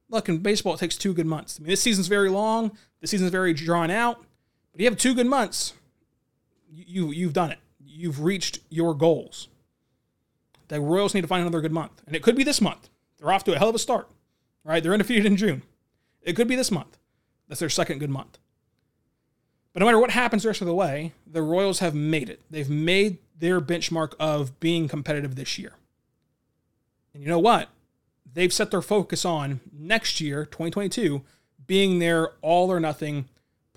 Look, 0.09 0.31
in 0.31 0.39
baseball, 0.39 0.75
it 0.75 0.81
takes 0.81 0.97
two 0.97 1.13
good 1.13 1.27
months. 1.27 1.59
I 1.59 1.63
mean, 1.63 1.71
this 1.71 1.83
season's 1.83 2.07
very 2.07 2.31
long, 2.31 2.73
the 3.01 3.07
season's 3.07 3.31
very 3.31 3.53
drawn 3.53 3.91
out, 3.91 4.25
but 4.73 4.81
you 4.81 4.87
have 4.87 4.97
two 4.97 5.15
good 5.15 5.27
months. 5.27 5.75
You, 6.71 7.11
you've 7.11 7.35
done 7.35 7.51
it. 7.51 7.59
You've 7.85 8.23
reached 8.23 8.61
your 8.71 8.95
goals. 8.95 9.49
The 10.69 10.81
Royals 10.81 11.15
need 11.15 11.23
to 11.23 11.27
find 11.27 11.43
another 11.43 11.61
good 11.61 11.73
month. 11.73 12.03
And 12.07 12.15
it 12.15 12.23
could 12.23 12.37
be 12.37 12.45
this 12.45 12.61
month. 12.61 12.89
They're 13.19 13.33
off 13.33 13.45
to 13.45 13.55
a 13.55 13.59
hell 13.59 13.69
of 13.69 13.75
a 13.75 13.79
start. 13.79 14.09
Right? 14.65 14.83
They're 14.83 14.93
undefeated 14.93 15.27
in 15.27 15.37
June. 15.37 15.63
It 16.23 16.35
could 16.35 16.49
be 16.49 16.57
this 16.57 16.71
month. 16.71 16.99
That's 17.49 17.61
their 17.61 17.71
second 17.71 17.99
good 17.99 18.11
month. 18.11 18.39
But 19.73 19.81
no 19.81 19.87
matter 19.87 19.99
what 19.99 20.11
happens 20.11 20.43
the 20.43 20.49
rest 20.49 20.61
of 20.61 20.67
the 20.67 20.75
way, 20.75 21.13
the 21.27 21.43
Royals 21.43 21.79
have 21.79 21.95
made 21.95 22.29
it. 22.29 22.43
They've 22.51 22.69
made 22.69 23.19
their 23.39 23.61
benchmark 23.61 24.15
of 24.19 24.59
being 24.61 24.89
competitive 24.89 25.37
this 25.37 25.59
year. 25.59 25.75
And 27.15 27.23
you 27.23 27.29
know 27.29 27.39
what? 27.39 27.69
They've 28.31 28.53
set 28.53 28.71
their 28.71 28.83
focus 28.83 29.25
on 29.25 29.61
next 29.73 30.21
year, 30.21 30.45
2022, 30.45 31.23
being 31.67 31.99
their 31.99 32.31
all 32.43 32.71
or 32.71 32.81
nothing 32.81 33.29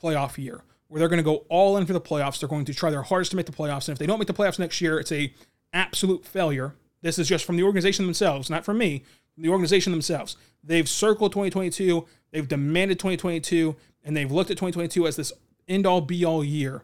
playoff 0.01 0.37
year, 0.37 0.63
where 0.87 0.99
they're 0.99 1.07
going 1.07 1.17
to 1.17 1.23
go 1.23 1.45
all 1.49 1.77
in 1.77 1.85
for 1.85 1.93
the 1.93 2.01
playoffs. 2.01 2.39
They're 2.39 2.49
going 2.49 2.65
to 2.65 2.73
try 2.73 2.89
their 2.89 3.03
hardest 3.03 3.31
to 3.31 3.37
make 3.37 3.45
the 3.45 3.51
playoffs. 3.51 3.87
And 3.87 3.95
if 3.95 3.99
they 3.99 4.05
don't 4.05 4.19
make 4.19 4.27
the 4.27 4.33
playoffs 4.33 4.59
next 4.59 4.81
year, 4.81 4.99
it's 4.99 5.11
a 5.11 5.33
absolute 5.73 6.25
failure. 6.25 6.75
This 7.01 7.17
is 7.17 7.27
just 7.27 7.45
from 7.45 7.57
the 7.57 7.63
organization 7.63 8.05
themselves, 8.05 8.49
not 8.49 8.65
from 8.65 8.77
me, 8.77 9.03
from 9.33 9.43
the 9.43 9.49
organization 9.49 9.91
themselves. 9.91 10.37
They've 10.63 10.87
circled 10.87 11.31
2022, 11.31 12.05
they've 12.31 12.47
demanded 12.47 12.99
2022, 12.99 13.75
and 14.03 14.15
they've 14.15 14.31
looked 14.31 14.51
at 14.51 14.57
2022 14.57 15.07
as 15.07 15.15
this 15.15 15.33
end 15.67 15.85
all 15.85 16.01
be 16.01 16.23
all 16.25 16.43
year. 16.43 16.83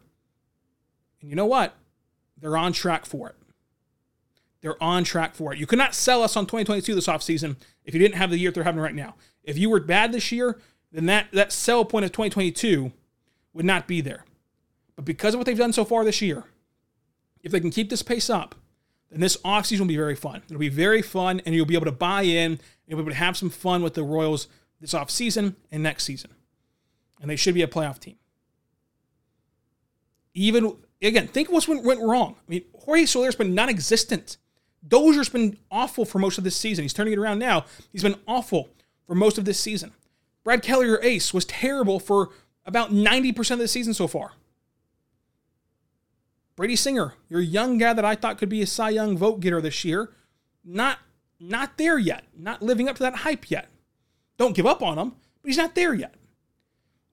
And 1.21 1.29
you 1.29 1.35
know 1.35 1.45
what? 1.45 1.75
They're 2.39 2.57
on 2.57 2.73
track 2.73 3.05
for 3.05 3.29
it. 3.29 3.35
They're 4.61 4.81
on 4.81 5.03
track 5.03 5.35
for 5.35 5.53
it. 5.53 5.59
You 5.59 5.67
could 5.67 5.77
not 5.77 5.93
sell 5.93 6.23
us 6.23 6.35
on 6.35 6.45
2022 6.45 6.95
this 6.95 7.07
offseason 7.07 7.57
if 7.85 7.93
you 7.93 7.99
didn't 7.99 8.15
have 8.17 8.29
the 8.29 8.37
year 8.37 8.51
they're 8.51 8.63
having 8.63 8.81
right 8.81 8.95
now. 8.95 9.15
If 9.43 9.57
you 9.57 9.69
were 9.69 9.79
bad 9.79 10.11
this 10.11 10.31
year, 10.31 10.59
then 10.91 11.05
that, 11.05 11.27
that 11.31 11.51
sell 11.51 11.85
point 11.85 12.05
of 12.05 12.11
2022 12.11 12.91
would 13.53 13.65
not 13.65 13.87
be 13.87 14.01
there. 14.01 14.25
But 14.95 15.05
because 15.05 15.33
of 15.33 15.39
what 15.39 15.45
they've 15.45 15.57
done 15.57 15.73
so 15.73 15.85
far 15.85 16.03
this 16.03 16.21
year, 16.21 16.43
if 17.43 17.51
they 17.51 17.59
can 17.59 17.71
keep 17.71 17.89
this 17.89 18.01
pace 18.01 18.29
up, 18.29 18.55
then 19.09 19.19
this 19.21 19.37
offseason 19.37 19.79
will 19.79 19.87
be 19.87 19.95
very 19.95 20.15
fun. 20.15 20.41
It'll 20.45 20.59
be 20.59 20.69
very 20.69 21.01
fun, 21.01 21.41
and 21.45 21.55
you'll 21.55 21.65
be 21.65 21.75
able 21.75 21.85
to 21.85 21.91
buy 21.91 22.23
in, 22.23 22.53
and 22.53 22.59
you'll 22.87 22.97
be 22.97 23.03
able 23.03 23.11
to 23.11 23.17
have 23.17 23.37
some 23.37 23.49
fun 23.49 23.81
with 23.81 23.93
the 23.93 24.03
Royals 24.03 24.47
this 24.81 24.93
offseason 24.93 25.55
and 25.71 25.83
next 25.83 26.03
season. 26.03 26.31
And 27.21 27.29
they 27.29 27.35
should 27.35 27.55
be 27.55 27.61
a 27.61 27.67
playoff 27.67 27.99
team. 27.99 28.17
Even, 30.33 30.77
again, 31.01 31.27
think 31.27 31.49
of 31.49 31.67
what 31.67 31.83
went 31.83 32.01
wrong. 32.01 32.35
I 32.37 32.51
mean, 32.51 32.63
Jorge 32.79 33.05
Soler's 33.05 33.35
been 33.35 33.55
non 33.55 33.69
existent. 33.69 34.37
Dozier's 34.87 35.29
been 35.29 35.57
awful 35.71 36.05
for 36.05 36.19
most 36.19 36.37
of 36.37 36.43
this 36.43 36.55
season. 36.55 36.83
He's 36.83 36.93
turning 36.93 37.13
it 37.13 37.19
around 37.19 37.39
now. 37.39 37.65
He's 37.91 38.03
been 38.03 38.19
awful 38.27 38.69
for 39.07 39.15
most 39.15 39.37
of 39.37 39.45
this 39.45 39.59
season. 39.59 39.93
Brad 40.43 40.61
Keller, 40.61 40.85
your 40.85 41.03
ace, 41.03 41.33
was 41.33 41.45
terrible 41.45 41.99
for 41.99 42.29
about 42.65 42.91
90% 42.91 43.51
of 43.51 43.59
the 43.59 43.67
season 43.67 43.93
so 43.93 44.07
far. 44.07 44.33
Brady 46.57 46.75
Singer, 46.75 47.13
your 47.29 47.39
young 47.39 47.77
guy 47.77 47.93
that 47.93 48.03
I 48.03 48.15
thought 48.15 48.39
could 48.39 48.49
be 48.49 48.63
a 48.63 48.67
Cy 48.67 48.89
Young 48.89 49.15
vote 49.15 49.39
getter 49.39 49.61
this 49.61 49.85
year, 49.85 50.09
not 50.65 50.97
not 51.39 51.77
there 51.77 51.99
yet, 51.99 52.23
not 52.35 52.63
living 52.63 52.89
up 52.89 52.95
to 52.97 53.03
that 53.03 53.17
hype 53.17 53.51
yet. 53.51 53.69
Don't 54.37 54.55
give 54.55 54.65
up 54.65 54.81
on 54.81 54.97
him, 54.97 55.09
but 55.41 55.49
he's 55.49 55.57
not 55.57 55.75
there 55.75 55.93
yet. 55.93 56.15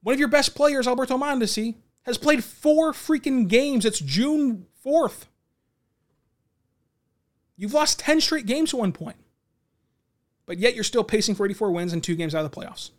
One 0.01 0.13
of 0.13 0.19
your 0.19 0.29
best 0.29 0.55
players, 0.55 0.87
Alberto 0.87 1.15
Mondesi, 1.15 1.75
has 2.03 2.17
played 2.17 2.43
four 2.43 2.91
freaking 2.91 3.47
games. 3.47 3.85
It's 3.85 3.99
June 3.99 4.65
4th. 4.83 5.25
You've 7.55 7.73
lost 7.73 7.99
10 7.99 8.19
straight 8.21 8.47
games 8.47 8.73
at 8.73 8.79
one 8.79 8.91
point. 8.91 9.17
But 10.47 10.57
yet 10.57 10.73
you're 10.73 10.83
still 10.83 11.03
pacing 11.03 11.35
for 11.35 11.45
84 11.45 11.71
wins 11.71 11.93
and 11.93 12.03
two 12.03 12.15
games 12.15 12.33
out 12.33 12.45
of 12.45 12.51
the 12.51 12.55
playoffs. 12.59 12.91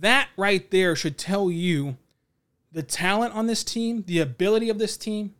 That 0.00 0.28
right 0.36 0.68
there 0.70 0.94
should 0.94 1.18
tell 1.18 1.50
you 1.50 1.96
the 2.72 2.82
talent 2.82 3.34
on 3.34 3.46
this 3.46 3.64
team, 3.64 4.04
the 4.06 4.18
ability 4.18 4.68
of 4.68 4.78
this 4.78 4.96
team, 4.96 5.34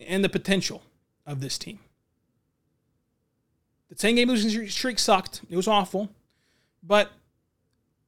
and 0.00 0.22
the 0.22 0.28
potential 0.28 0.82
of 1.26 1.40
this 1.40 1.58
team. 1.58 1.80
The 3.88 3.94
10 3.94 4.16
game 4.16 4.28
losing 4.28 4.68
streak 4.68 4.98
sucked. 4.98 5.42
It 5.48 5.56
was 5.56 5.68
awful. 5.68 6.10
But 6.82 7.10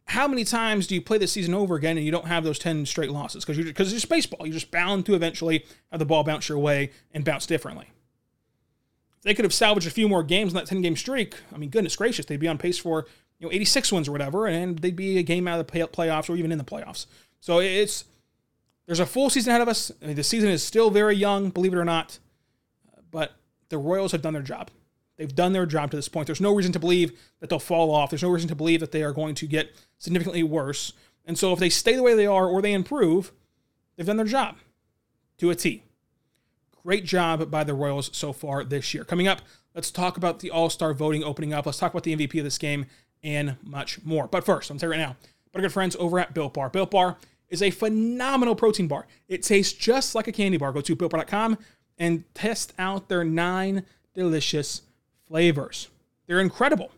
how 0.06 0.26
many 0.26 0.44
times 0.44 0.86
do 0.86 0.94
you 0.94 1.02
play 1.02 1.18
this 1.18 1.32
season 1.32 1.54
over 1.54 1.74
again 1.74 1.96
and 1.96 2.04
you 2.04 2.12
don't 2.12 2.26
have 2.26 2.44
those 2.44 2.58
10 2.58 2.86
straight 2.86 3.10
losses? 3.10 3.44
Because 3.44 3.64
because 3.64 3.88
it's 3.88 4.02
just 4.02 4.08
baseball. 4.08 4.46
You're 4.46 4.54
just 4.54 4.70
bound 4.70 5.06
to 5.06 5.14
eventually 5.14 5.64
have 5.90 5.98
the 5.98 6.06
ball 6.06 6.24
bounce 6.24 6.48
your 6.48 6.58
way 6.58 6.90
and 7.12 7.24
bounce 7.24 7.46
differently. 7.46 7.90
If 9.18 9.24
they 9.24 9.34
could 9.34 9.44
have 9.44 9.54
salvaged 9.54 9.86
a 9.86 9.90
few 9.90 10.08
more 10.08 10.22
games 10.22 10.52
in 10.52 10.56
that 10.56 10.66
10 10.66 10.80
game 10.80 10.96
streak, 10.96 11.34
I 11.52 11.58
mean, 11.58 11.70
goodness 11.70 11.96
gracious, 11.96 12.26
they'd 12.26 12.40
be 12.40 12.48
on 12.48 12.58
pace 12.58 12.78
for 12.78 13.06
you 13.38 13.46
know 13.46 13.52
86 13.52 13.92
wins 13.92 14.08
or 14.08 14.12
whatever, 14.12 14.46
and 14.46 14.78
they'd 14.78 14.96
be 14.96 15.18
a 15.18 15.22
game 15.22 15.46
out 15.46 15.60
of 15.60 15.66
the 15.66 15.72
playoffs 15.72 16.30
or 16.30 16.36
even 16.36 16.52
in 16.52 16.58
the 16.58 16.64
playoffs. 16.64 17.06
So 17.40 17.60
it's 17.60 18.04
there's 18.86 19.00
a 19.00 19.06
full 19.06 19.30
season 19.30 19.50
ahead 19.50 19.62
of 19.62 19.68
us. 19.68 19.92
I 20.02 20.06
mean, 20.06 20.16
the 20.16 20.22
season 20.24 20.48
is 20.48 20.62
still 20.62 20.90
very 20.90 21.14
young, 21.14 21.50
believe 21.50 21.72
it 21.72 21.78
or 21.78 21.84
not, 21.84 22.18
but 23.10 23.36
the 23.68 23.78
Royals 23.78 24.12
have 24.12 24.22
done 24.22 24.32
their 24.32 24.42
job. 24.42 24.70
They've 25.18 25.34
done 25.34 25.52
their 25.52 25.66
job 25.66 25.90
to 25.90 25.96
this 25.96 26.08
point. 26.08 26.26
There's 26.26 26.40
no 26.40 26.54
reason 26.54 26.72
to 26.72 26.78
believe 26.78 27.18
that 27.40 27.50
they'll 27.50 27.58
fall 27.58 27.90
off. 27.90 28.10
There's 28.10 28.22
no 28.22 28.30
reason 28.30 28.48
to 28.48 28.54
believe 28.54 28.80
that 28.80 28.92
they 28.92 29.02
are 29.02 29.12
going 29.12 29.34
to 29.34 29.46
get 29.46 29.74
significantly 29.98 30.42
worse. 30.42 30.92
And 31.26 31.36
so 31.36 31.52
if 31.52 31.58
they 31.58 31.68
stay 31.68 31.96
the 31.96 32.02
way 32.02 32.14
they 32.14 32.26
are 32.26 32.46
or 32.46 32.62
they 32.62 32.72
improve, 32.72 33.32
they've 33.96 34.06
done 34.06 34.16
their 34.16 34.26
job 34.26 34.56
to 35.38 35.50
a 35.50 35.54
T. 35.54 35.82
Great 36.82 37.04
job 37.04 37.50
by 37.50 37.64
the 37.64 37.74
Royals 37.74 38.10
so 38.16 38.32
far 38.32 38.64
this 38.64 38.94
year. 38.94 39.04
Coming 39.04 39.28
up, 39.28 39.42
let's 39.74 39.90
talk 39.90 40.16
about 40.16 40.38
the 40.40 40.50
All 40.50 40.70
Star 40.70 40.94
voting 40.94 41.24
opening 41.24 41.52
up. 41.52 41.66
Let's 41.66 41.78
talk 41.78 41.92
about 41.92 42.04
the 42.04 42.16
MVP 42.16 42.38
of 42.38 42.44
this 42.44 42.56
game 42.56 42.86
and 43.22 43.56
much 43.62 44.02
more. 44.04 44.28
But 44.28 44.44
first, 44.44 44.70
I'm 44.70 44.78
telling 44.78 44.98
you 44.98 45.04
right 45.04 45.08
now, 45.10 45.16
our 45.58 45.62
good 45.62 45.72
friends 45.72 45.96
over 45.98 46.18
at 46.18 46.34
Built 46.34 46.54
Bar. 46.54 46.70
Built 46.70 46.90
Bar 46.90 47.16
is 47.48 47.62
a 47.62 47.70
phenomenal 47.70 48.54
protein 48.54 48.86
bar. 48.86 49.06
It 49.28 49.42
tastes 49.42 49.72
just 49.72 50.14
like 50.14 50.28
a 50.28 50.32
candy 50.32 50.56
bar. 50.56 50.72
Go 50.72 50.80
to 50.80 50.96
builtbar.com 50.96 51.58
and 51.98 52.24
test 52.34 52.72
out 52.78 53.08
their 53.08 53.24
nine 53.24 53.84
delicious 54.14 54.82
flavors. 55.26 55.88
They're 56.26 56.40
incredible 56.40 56.92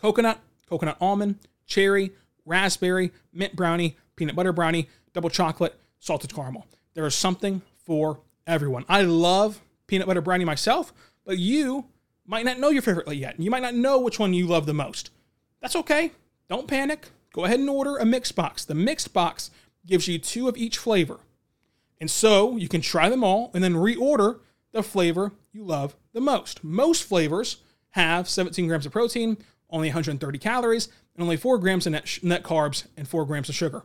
coconut, 0.00 0.40
coconut 0.68 0.96
almond, 1.00 1.38
cherry, 1.66 2.12
raspberry, 2.44 3.12
mint 3.32 3.54
brownie, 3.54 3.96
peanut 4.16 4.34
butter 4.34 4.52
brownie, 4.52 4.88
double 5.12 5.30
chocolate, 5.30 5.78
salted 6.00 6.34
caramel. 6.34 6.66
There 6.94 7.06
is 7.06 7.14
something 7.14 7.62
for 7.84 8.20
everyone. 8.46 8.84
I 8.88 9.02
love 9.02 9.60
peanut 9.86 10.06
butter 10.06 10.20
brownie 10.20 10.44
myself, 10.44 10.92
but 11.24 11.38
you 11.38 11.84
might 12.26 12.44
not 12.44 12.58
know 12.58 12.70
your 12.70 12.82
favorite 12.82 13.14
yet. 13.14 13.38
You 13.38 13.50
might 13.50 13.62
not 13.62 13.74
know 13.74 14.00
which 14.00 14.18
one 14.18 14.34
you 14.34 14.46
love 14.46 14.66
the 14.66 14.74
most. 14.74 15.10
That's 15.60 15.76
okay. 15.76 16.12
Don't 16.48 16.66
panic. 16.66 17.08
Go 17.32 17.44
ahead 17.44 17.60
and 17.60 17.68
order 17.70 17.96
a 17.96 18.04
mixed 18.04 18.36
box. 18.36 18.64
The 18.64 18.74
mixed 18.74 19.12
box 19.12 19.50
gives 19.86 20.06
you 20.06 20.18
two 20.18 20.48
of 20.48 20.56
each 20.56 20.78
flavor. 20.78 21.20
And 22.00 22.10
so 22.10 22.56
you 22.56 22.68
can 22.68 22.80
try 22.80 23.08
them 23.08 23.24
all 23.24 23.50
and 23.54 23.62
then 23.62 23.74
reorder 23.74 24.40
the 24.72 24.82
flavor 24.82 25.32
you 25.52 25.64
love 25.64 25.96
the 26.12 26.20
most. 26.20 26.62
Most 26.64 27.04
flavors 27.04 27.58
have 27.90 28.28
17 28.28 28.66
grams 28.66 28.86
of 28.86 28.92
protein, 28.92 29.36
only 29.70 29.88
130 29.88 30.38
calories, 30.38 30.88
and 31.14 31.22
only 31.22 31.36
4 31.36 31.58
grams 31.58 31.86
of 31.86 31.92
net, 31.92 32.08
sh- 32.08 32.22
net 32.22 32.42
carbs 32.42 32.86
and 32.96 33.06
4 33.06 33.24
grams 33.26 33.48
of 33.48 33.54
sugar. 33.54 33.84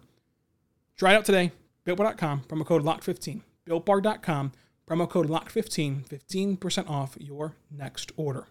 Try 0.97 1.13
it 1.13 1.17
out 1.17 1.25
today. 1.25 1.51
BuiltBar.com, 1.85 2.43
promo 2.47 2.65
code 2.65 2.83
LOCK15. 2.83 3.41
BuiltBar.com, 3.67 4.51
promo 4.89 5.09
code 5.09 5.29
LOCK15, 5.29 6.07
15% 6.07 6.89
off 6.89 7.17
your 7.19 7.55
next 7.69 8.11
order. 8.17 8.47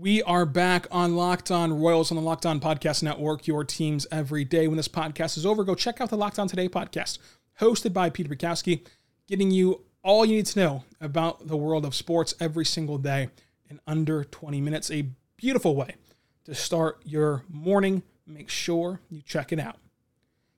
We 0.00 0.22
are 0.22 0.46
back 0.46 0.86
on 0.92 1.16
Locked 1.16 1.50
On 1.50 1.76
Royals 1.76 2.12
on 2.12 2.16
the 2.16 2.22
Locked 2.22 2.46
On 2.46 2.60
Podcast 2.60 3.02
Network, 3.02 3.48
your 3.48 3.64
teams 3.64 4.06
every 4.12 4.44
day. 4.44 4.68
When 4.68 4.76
this 4.76 4.86
podcast 4.86 5.36
is 5.36 5.44
over, 5.44 5.64
go 5.64 5.74
check 5.74 6.00
out 6.00 6.08
the 6.08 6.16
Locked 6.16 6.38
On 6.38 6.46
Today 6.46 6.68
podcast, 6.68 7.18
hosted 7.60 7.92
by 7.92 8.08
Peter 8.08 8.32
Bukowski, 8.32 8.86
getting 9.26 9.50
you 9.50 9.82
all 10.04 10.24
you 10.24 10.36
need 10.36 10.46
to 10.46 10.60
know 10.60 10.84
about 11.00 11.48
the 11.48 11.56
world 11.56 11.84
of 11.84 11.96
sports 11.96 12.32
every 12.38 12.64
single 12.64 12.96
day 12.96 13.30
in 13.68 13.80
under 13.88 14.22
20 14.22 14.60
minutes. 14.60 14.88
A 14.92 15.04
beautiful 15.36 15.74
way 15.74 15.96
to 16.44 16.54
start 16.54 17.02
your 17.04 17.42
morning. 17.48 18.04
Make 18.24 18.50
sure 18.50 19.00
you 19.10 19.20
check 19.20 19.52
it 19.52 19.58
out. 19.58 19.78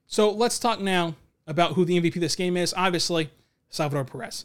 So 0.07 0.31
let's 0.31 0.59
talk 0.59 0.81
now 0.81 1.15
about 1.47 1.73
who 1.73 1.87
the 1.87 1.99
MVP 1.99 2.17
of 2.17 2.21
this 2.21 2.37
game 2.37 2.59
is. 2.59 2.75
Obviously, 2.77 3.31
Salvador 3.71 4.05
Perez. 4.05 4.45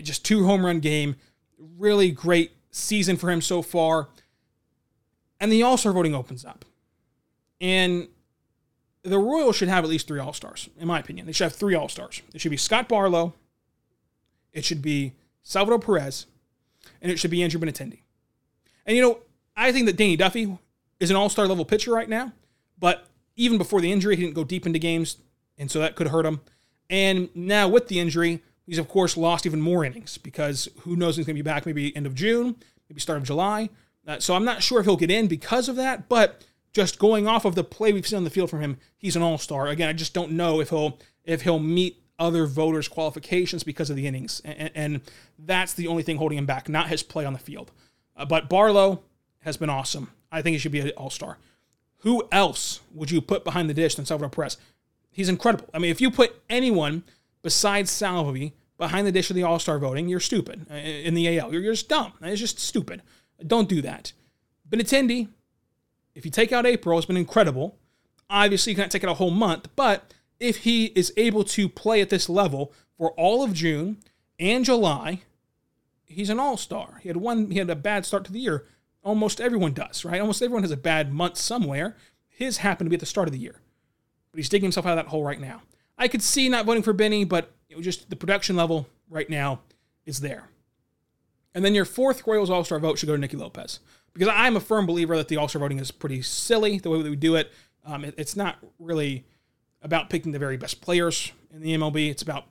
Just 0.00 0.24
two 0.24 0.46
home 0.46 0.64
run 0.64 0.78
game. 0.78 1.16
Really 1.58 2.12
great 2.12 2.52
season 2.70 3.16
for 3.16 3.28
him 3.28 3.40
so 3.40 3.60
far. 3.60 4.06
And 5.40 5.52
the 5.52 5.62
All 5.62 5.76
Star 5.76 5.92
voting 5.92 6.14
opens 6.14 6.44
up. 6.44 6.64
And 7.60 8.08
the 9.02 9.18
Royals 9.18 9.56
should 9.56 9.68
have 9.68 9.84
at 9.84 9.90
least 9.90 10.08
three 10.08 10.20
All 10.20 10.32
Stars, 10.32 10.68
in 10.78 10.88
my 10.88 10.98
opinion. 10.98 11.26
They 11.26 11.32
should 11.32 11.44
have 11.44 11.54
three 11.54 11.74
All 11.74 11.88
Stars. 11.88 12.22
It 12.34 12.40
should 12.40 12.50
be 12.50 12.56
Scott 12.56 12.88
Barlow, 12.88 13.34
it 14.52 14.64
should 14.64 14.82
be 14.82 15.12
Salvador 15.42 15.78
Perez, 15.78 16.26
and 17.00 17.12
it 17.12 17.18
should 17.18 17.30
be 17.30 17.42
Andrew 17.42 17.60
Benintendi. 17.60 18.00
And 18.84 18.96
you 18.96 19.02
know, 19.02 19.20
I 19.56 19.72
think 19.72 19.86
that 19.86 19.96
Danny 19.96 20.16
Duffy 20.16 20.58
is 20.98 21.10
an 21.10 21.16
All 21.16 21.28
Star 21.28 21.46
level 21.46 21.64
pitcher 21.64 21.92
right 21.92 22.08
now, 22.08 22.32
but 22.78 23.06
even 23.36 23.58
before 23.58 23.80
the 23.80 23.92
injury, 23.92 24.16
he 24.16 24.22
didn't 24.22 24.34
go 24.34 24.44
deep 24.44 24.66
into 24.66 24.78
games, 24.78 25.18
and 25.58 25.70
so 25.70 25.78
that 25.78 25.94
could 25.94 26.08
hurt 26.08 26.26
him. 26.26 26.40
And 26.88 27.28
now 27.34 27.68
with 27.68 27.88
the 27.88 28.00
injury, 28.00 28.42
he's 28.64 28.78
of 28.78 28.88
course 28.88 29.16
lost 29.16 29.46
even 29.46 29.60
more 29.60 29.84
innings 29.84 30.18
because 30.18 30.68
who 30.80 30.96
knows 30.96 31.16
he's 31.16 31.26
going 31.26 31.36
to 31.36 31.42
be 31.42 31.48
back 31.48 31.66
maybe 31.66 31.94
end 31.96 32.06
of 32.06 32.14
June, 32.14 32.56
maybe 32.88 33.00
start 33.00 33.18
of 33.18 33.24
July. 33.24 33.70
Uh, 34.06 34.18
so 34.18 34.34
I'm 34.34 34.44
not 34.44 34.62
sure 34.62 34.80
if 34.80 34.86
he'll 34.86 34.96
get 34.96 35.10
in 35.10 35.26
because 35.26 35.68
of 35.68 35.76
that, 35.76 36.08
but 36.08 36.44
just 36.72 36.98
going 36.98 37.26
off 37.26 37.44
of 37.44 37.54
the 37.54 37.64
play 37.64 37.92
we've 37.92 38.06
seen 38.06 38.18
on 38.18 38.24
the 38.24 38.30
field 38.30 38.50
from 38.50 38.60
him, 38.60 38.76
he's 38.96 39.16
an 39.16 39.22
all-star. 39.22 39.68
Again, 39.68 39.88
I 39.88 39.92
just 39.92 40.14
don't 40.14 40.32
know 40.32 40.60
if 40.60 40.70
he'll 40.70 40.98
if 41.24 41.42
he'll 41.42 41.58
meet 41.58 42.02
other 42.18 42.46
voters' 42.46 42.86
qualifications 42.86 43.64
because 43.64 43.90
of 43.90 43.96
the 43.96 44.06
innings, 44.06 44.40
and, 44.44 44.70
and 44.74 45.00
that's 45.38 45.74
the 45.74 45.88
only 45.88 46.02
thing 46.02 46.18
holding 46.18 46.38
him 46.38 46.46
back, 46.46 46.68
not 46.68 46.88
his 46.88 47.02
play 47.02 47.24
on 47.24 47.32
the 47.32 47.38
field. 47.38 47.72
Uh, 48.16 48.24
but 48.24 48.48
Barlow 48.48 49.02
has 49.40 49.56
been 49.56 49.70
awesome. 49.70 50.12
I 50.30 50.42
think 50.42 50.54
he 50.54 50.58
should 50.58 50.72
be 50.72 50.80
an 50.80 50.90
all-star. 50.90 51.38
Who 52.00 52.28
else 52.30 52.80
would 52.94 53.10
you 53.10 53.20
put 53.20 53.44
behind 53.44 53.68
the 53.68 53.74
dish 53.74 53.96
than 53.96 54.06
Salvador 54.06 54.30
Perez? 54.30 54.56
He's 55.10 55.28
incredible. 55.28 55.68
I 55.74 55.78
mean, 55.78 55.90
if 55.90 56.00
you 56.00 56.10
put 56.10 56.40
anyone 56.48 57.02
besides 57.42 57.90
Salvi 57.90 58.54
behind 58.76 59.06
the 59.06 59.12
dish 59.12 59.30
of 59.30 59.36
the 59.36 59.42
All-Star 59.42 59.78
voting, 59.78 60.08
you're 60.08 60.20
stupid 60.20 60.66
uh, 60.70 60.74
in 60.74 61.14
the 61.14 61.38
AL. 61.38 61.52
You're, 61.52 61.62
you're 61.62 61.72
just 61.72 61.88
dumb. 61.88 62.12
It's 62.20 62.40
just 62.40 62.58
stupid. 62.58 63.02
Don't 63.44 63.68
do 63.68 63.82
that. 63.82 64.12
Benintendi, 64.68 65.28
if 66.14 66.24
you 66.24 66.30
take 66.30 66.52
out 66.52 66.66
April, 66.66 66.98
it's 66.98 67.06
been 67.06 67.16
incredible. 67.16 67.78
Obviously, 68.30 68.72
you 68.72 68.76
can't 68.76 68.90
take 68.90 69.02
it 69.02 69.08
a 69.08 69.14
whole 69.14 69.30
month, 69.30 69.68
but 69.76 70.14
if 70.40 70.58
he 70.58 70.86
is 70.86 71.12
able 71.16 71.44
to 71.44 71.68
play 71.68 72.00
at 72.00 72.10
this 72.10 72.28
level 72.28 72.72
for 72.96 73.12
all 73.12 73.42
of 73.44 73.52
June 73.52 73.98
and 74.38 74.64
July, 74.64 75.22
he's 76.04 76.30
an 76.30 76.40
all-star. 76.40 77.00
He 77.02 77.08
had 77.08 77.16
one 77.16 77.50
he 77.50 77.58
had 77.58 77.70
a 77.70 77.76
bad 77.76 78.04
start 78.06 78.24
to 78.24 78.32
the 78.32 78.40
year. 78.40 78.66
Almost 79.04 79.40
everyone 79.40 79.72
does, 79.72 80.04
right? 80.04 80.20
Almost 80.20 80.42
everyone 80.42 80.62
has 80.62 80.72
a 80.72 80.76
bad 80.76 81.12
month 81.12 81.36
somewhere. 81.36 81.96
His 82.28 82.58
happened 82.58 82.86
to 82.86 82.90
be 82.90 82.96
at 82.96 83.00
the 83.00 83.06
start 83.06 83.28
of 83.28 83.32
the 83.32 83.38
year. 83.38 83.60
But 84.32 84.38
he's 84.38 84.48
digging 84.48 84.66
himself 84.66 84.86
out 84.86 84.98
of 84.98 85.04
that 85.04 85.10
hole 85.10 85.22
right 85.22 85.40
now. 85.40 85.62
I 85.96 86.08
could 86.08 86.22
see 86.22 86.48
not 86.48 86.66
voting 86.66 86.82
for 86.82 86.92
Benny, 86.92 87.24
but 87.24 87.52
just 87.80 88.10
the 88.10 88.16
production 88.16 88.56
level 88.56 88.88
right 89.08 89.30
now 89.30 89.60
is 90.04 90.20
there. 90.20 90.48
And 91.56 91.64
then 91.64 91.74
your 91.74 91.86
fourth 91.86 92.26
Royals 92.26 92.50
All 92.50 92.64
Star 92.64 92.78
vote 92.78 92.98
should 92.98 93.06
go 93.06 93.14
to 93.14 93.18
Nicky 93.18 93.38
Lopez. 93.38 93.80
Because 94.12 94.28
I'm 94.28 94.56
a 94.56 94.60
firm 94.60 94.84
believer 94.84 95.16
that 95.16 95.28
the 95.28 95.38
All 95.38 95.48
Star 95.48 95.60
voting 95.60 95.78
is 95.78 95.90
pretty 95.90 96.20
silly, 96.20 96.78
the 96.78 96.90
way 96.90 97.00
that 97.00 97.08
we 97.08 97.16
do 97.16 97.34
it. 97.34 97.50
Um, 97.82 98.04
it. 98.04 98.14
It's 98.18 98.36
not 98.36 98.58
really 98.78 99.24
about 99.80 100.10
picking 100.10 100.32
the 100.32 100.38
very 100.38 100.58
best 100.58 100.82
players 100.82 101.32
in 101.50 101.62
the 101.62 101.74
MLB, 101.74 102.10
it's 102.10 102.20
about 102.20 102.44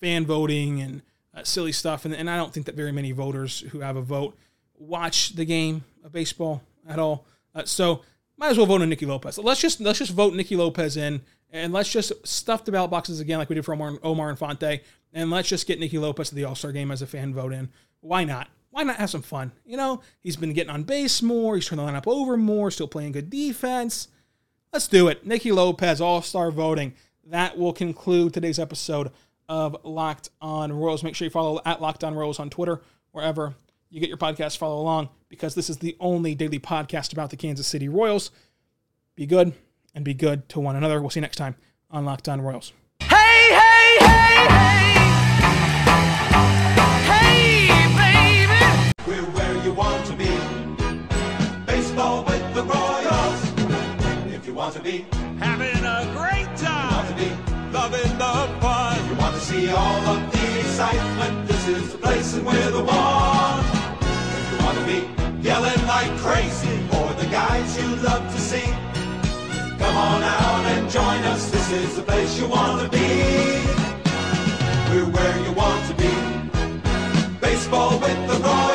fan 0.00 0.24
voting 0.24 0.80
and 0.80 1.02
uh, 1.34 1.44
silly 1.44 1.72
stuff. 1.72 2.06
And, 2.06 2.14
and 2.14 2.30
I 2.30 2.36
don't 2.36 2.50
think 2.50 2.64
that 2.64 2.74
very 2.74 2.92
many 2.92 3.12
voters 3.12 3.60
who 3.72 3.80
have 3.80 3.96
a 3.96 4.02
vote 4.02 4.38
watch 4.78 5.34
the 5.34 5.44
game 5.44 5.84
of 6.02 6.12
baseball 6.12 6.62
at 6.88 6.98
all. 6.98 7.26
Uh, 7.54 7.64
so 7.66 8.00
might 8.38 8.48
as 8.48 8.56
well 8.56 8.66
vote 8.66 8.80
on 8.80 8.88
Nicky 8.88 9.04
Lopez. 9.04 9.36
Let's 9.36 9.60
just 9.60 9.82
let's 9.82 9.98
just 9.98 10.12
vote 10.12 10.32
Nicky 10.32 10.56
Lopez 10.56 10.96
in, 10.96 11.20
and 11.52 11.74
let's 11.74 11.92
just 11.92 12.26
stuff 12.26 12.64
the 12.64 12.72
ballot 12.72 12.90
boxes 12.90 13.20
again 13.20 13.38
like 13.38 13.50
we 13.50 13.54
did 13.54 13.66
for 13.66 13.74
Omar, 13.74 13.98
Omar 14.02 14.30
Infante, 14.30 14.80
and 15.12 15.30
let's 15.30 15.48
just 15.48 15.66
get 15.66 15.78
Nicky 15.78 15.98
Lopez 15.98 16.30
to 16.30 16.34
the 16.34 16.44
All 16.44 16.54
Star 16.54 16.72
game 16.72 16.90
as 16.90 17.02
a 17.02 17.06
fan 17.06 17.34
vote 17.34 17.52
in. 17.52 17.68
Why 18.00 18.24
not? 18.24 18.48
Why 18.70 18.82
not 18.84 18.96
have 18.96 19.10
some 19.10 19.22
fun? 19.22 19.52
You 19.64 19.76
know, 19.76 20.00
he's 20.20 20.36
been 20.36 20.52
getting 20.52 20.72
on 20.72 20.84
base 20.84 21.22
more. 21.22 21.56
He's 21.56 21.66
turning 21.66 21.84
the 21.84 21.92
lineup 21.92 22.06
over 22.06 22.36
more. 22.36 22.70
Still 22.70 22.88
playing 22.88 23.12
good 23.12 23.30
defense. 23.30 24.08
Let's 24.72 24.86
do 24.88 25.08
it. 25.08 25.26
Nicky 25.26 25.50
Lopez 25.50 26.00
All 26.00 26.22
Star 26.22 26.50
voting. 26.50 26.94
That 27.26 27.58
will 27.58 27.72
conclude 27.72 28.32
today's 28.32 28.58
episode 28.58 29.10
of 29.48 29.76
Locked 29.82 30.30
On 30.40 30.72
Royals. 30.72 31.02
Make 31.02 31.16
sure 31.16 31.26
you 31.26 31.30
follow 31.30 31.60
at 31.64 31.82
Locked 31.82 32.04
On 32.04 32.14
Royals 32.14 32.38
on 32.38 32.50
Twitter, 32.50 32.80
wherever 33.10 33.54
you 33.90 33.98
get 34.00 34.08
your 34.08 34.18
podcast. 34.18 34.56
Follow 34.56 34.80
along 34.80 35.08
because 35.28 35.54
this 35.54 35.68
is 35.68 35.78
the 35.78 35.96
only 35.98 36.34
daily 36.34 36.60
podcast 36.60 37.12
about 37.12 37.30
the 37.30 37.36
Kansas 37.36 37.66
City 37.66 37.88
Royals. 37.88 38.30
Be 39.16 39.26
good 39.26 39.52
and 39.94 40.04
be 40.04 40.14
good 40.14 40.48
to 40.50 40.60
one 40.60 40.76
another. 40.76 41.00
We'll 41.00 41.10
see 41.10 41.18
you 41.18 41.22
next 41.22 41.36
time 41.36 41.56
on 41.90 42.04
Locked 42.04 42.28
On 42.28 42.40
Royals. 42.40 42.72
be 54.90 55.04
having 55.38 55.84
a 55.84 56.00
great 56.18 56.50
time. 56.56 56.90
You 56.90 56.96
want 56.96 57.08
to 57.08 57.14
be 57.22 57.30
loving 57.78 58.12
the 58.22 58.34
fun. 58.60 59.08
You 59.08 59.14
want 59.22 59.34
to 59.34 59.40
see 59.40 59.68
all 59.70 60.02
of 60.12 60.20
the 60.32 60.58
excitement. 60.60 61.46
This 61.46 61.68
is 61.68 61.92
the 61.92 61.98
place 61.98 62.34
and 62.34 62.44
we're 62.44 62.70
the 62.70 62.82
one. 62.82 63.60
You 64.50 64.56
want 64.64 64.76
to 64.80 64.86
be 64.92 64.98
yelling 65.46 65.82
like 65.86 66.12
crazy 66.18 66.76
for 66.90 67.08
the 67.20 67.28
guys 67.30 67.68
you 67.78 67.88
love 68.08 68.24
to 68.34 68.40
see. 68.40 68.70
Come 69.80 69.96
on 70.08 70.22
out 70.22 70.64
and 70.72 70.90
join 70.90 71.20
us. 71.32 71.50
This 71.50 71.70
is 71.70 71.96
the 71.96 72.02
place 72.02 72.38
you 72.38 72.48
want 72.48 72.82
to 72.82 72.88
be. 72.88 73.08
We're 74.90 75.10
where 75.16 75.36
you 75.44 75.52
want 75.52 75.80
to 75.90 75.94
be. 76.02 76.12
Baseball 77.40 77.92
with 78.00 78.20
the 78.28 78.36
Royals. 78.44 78.69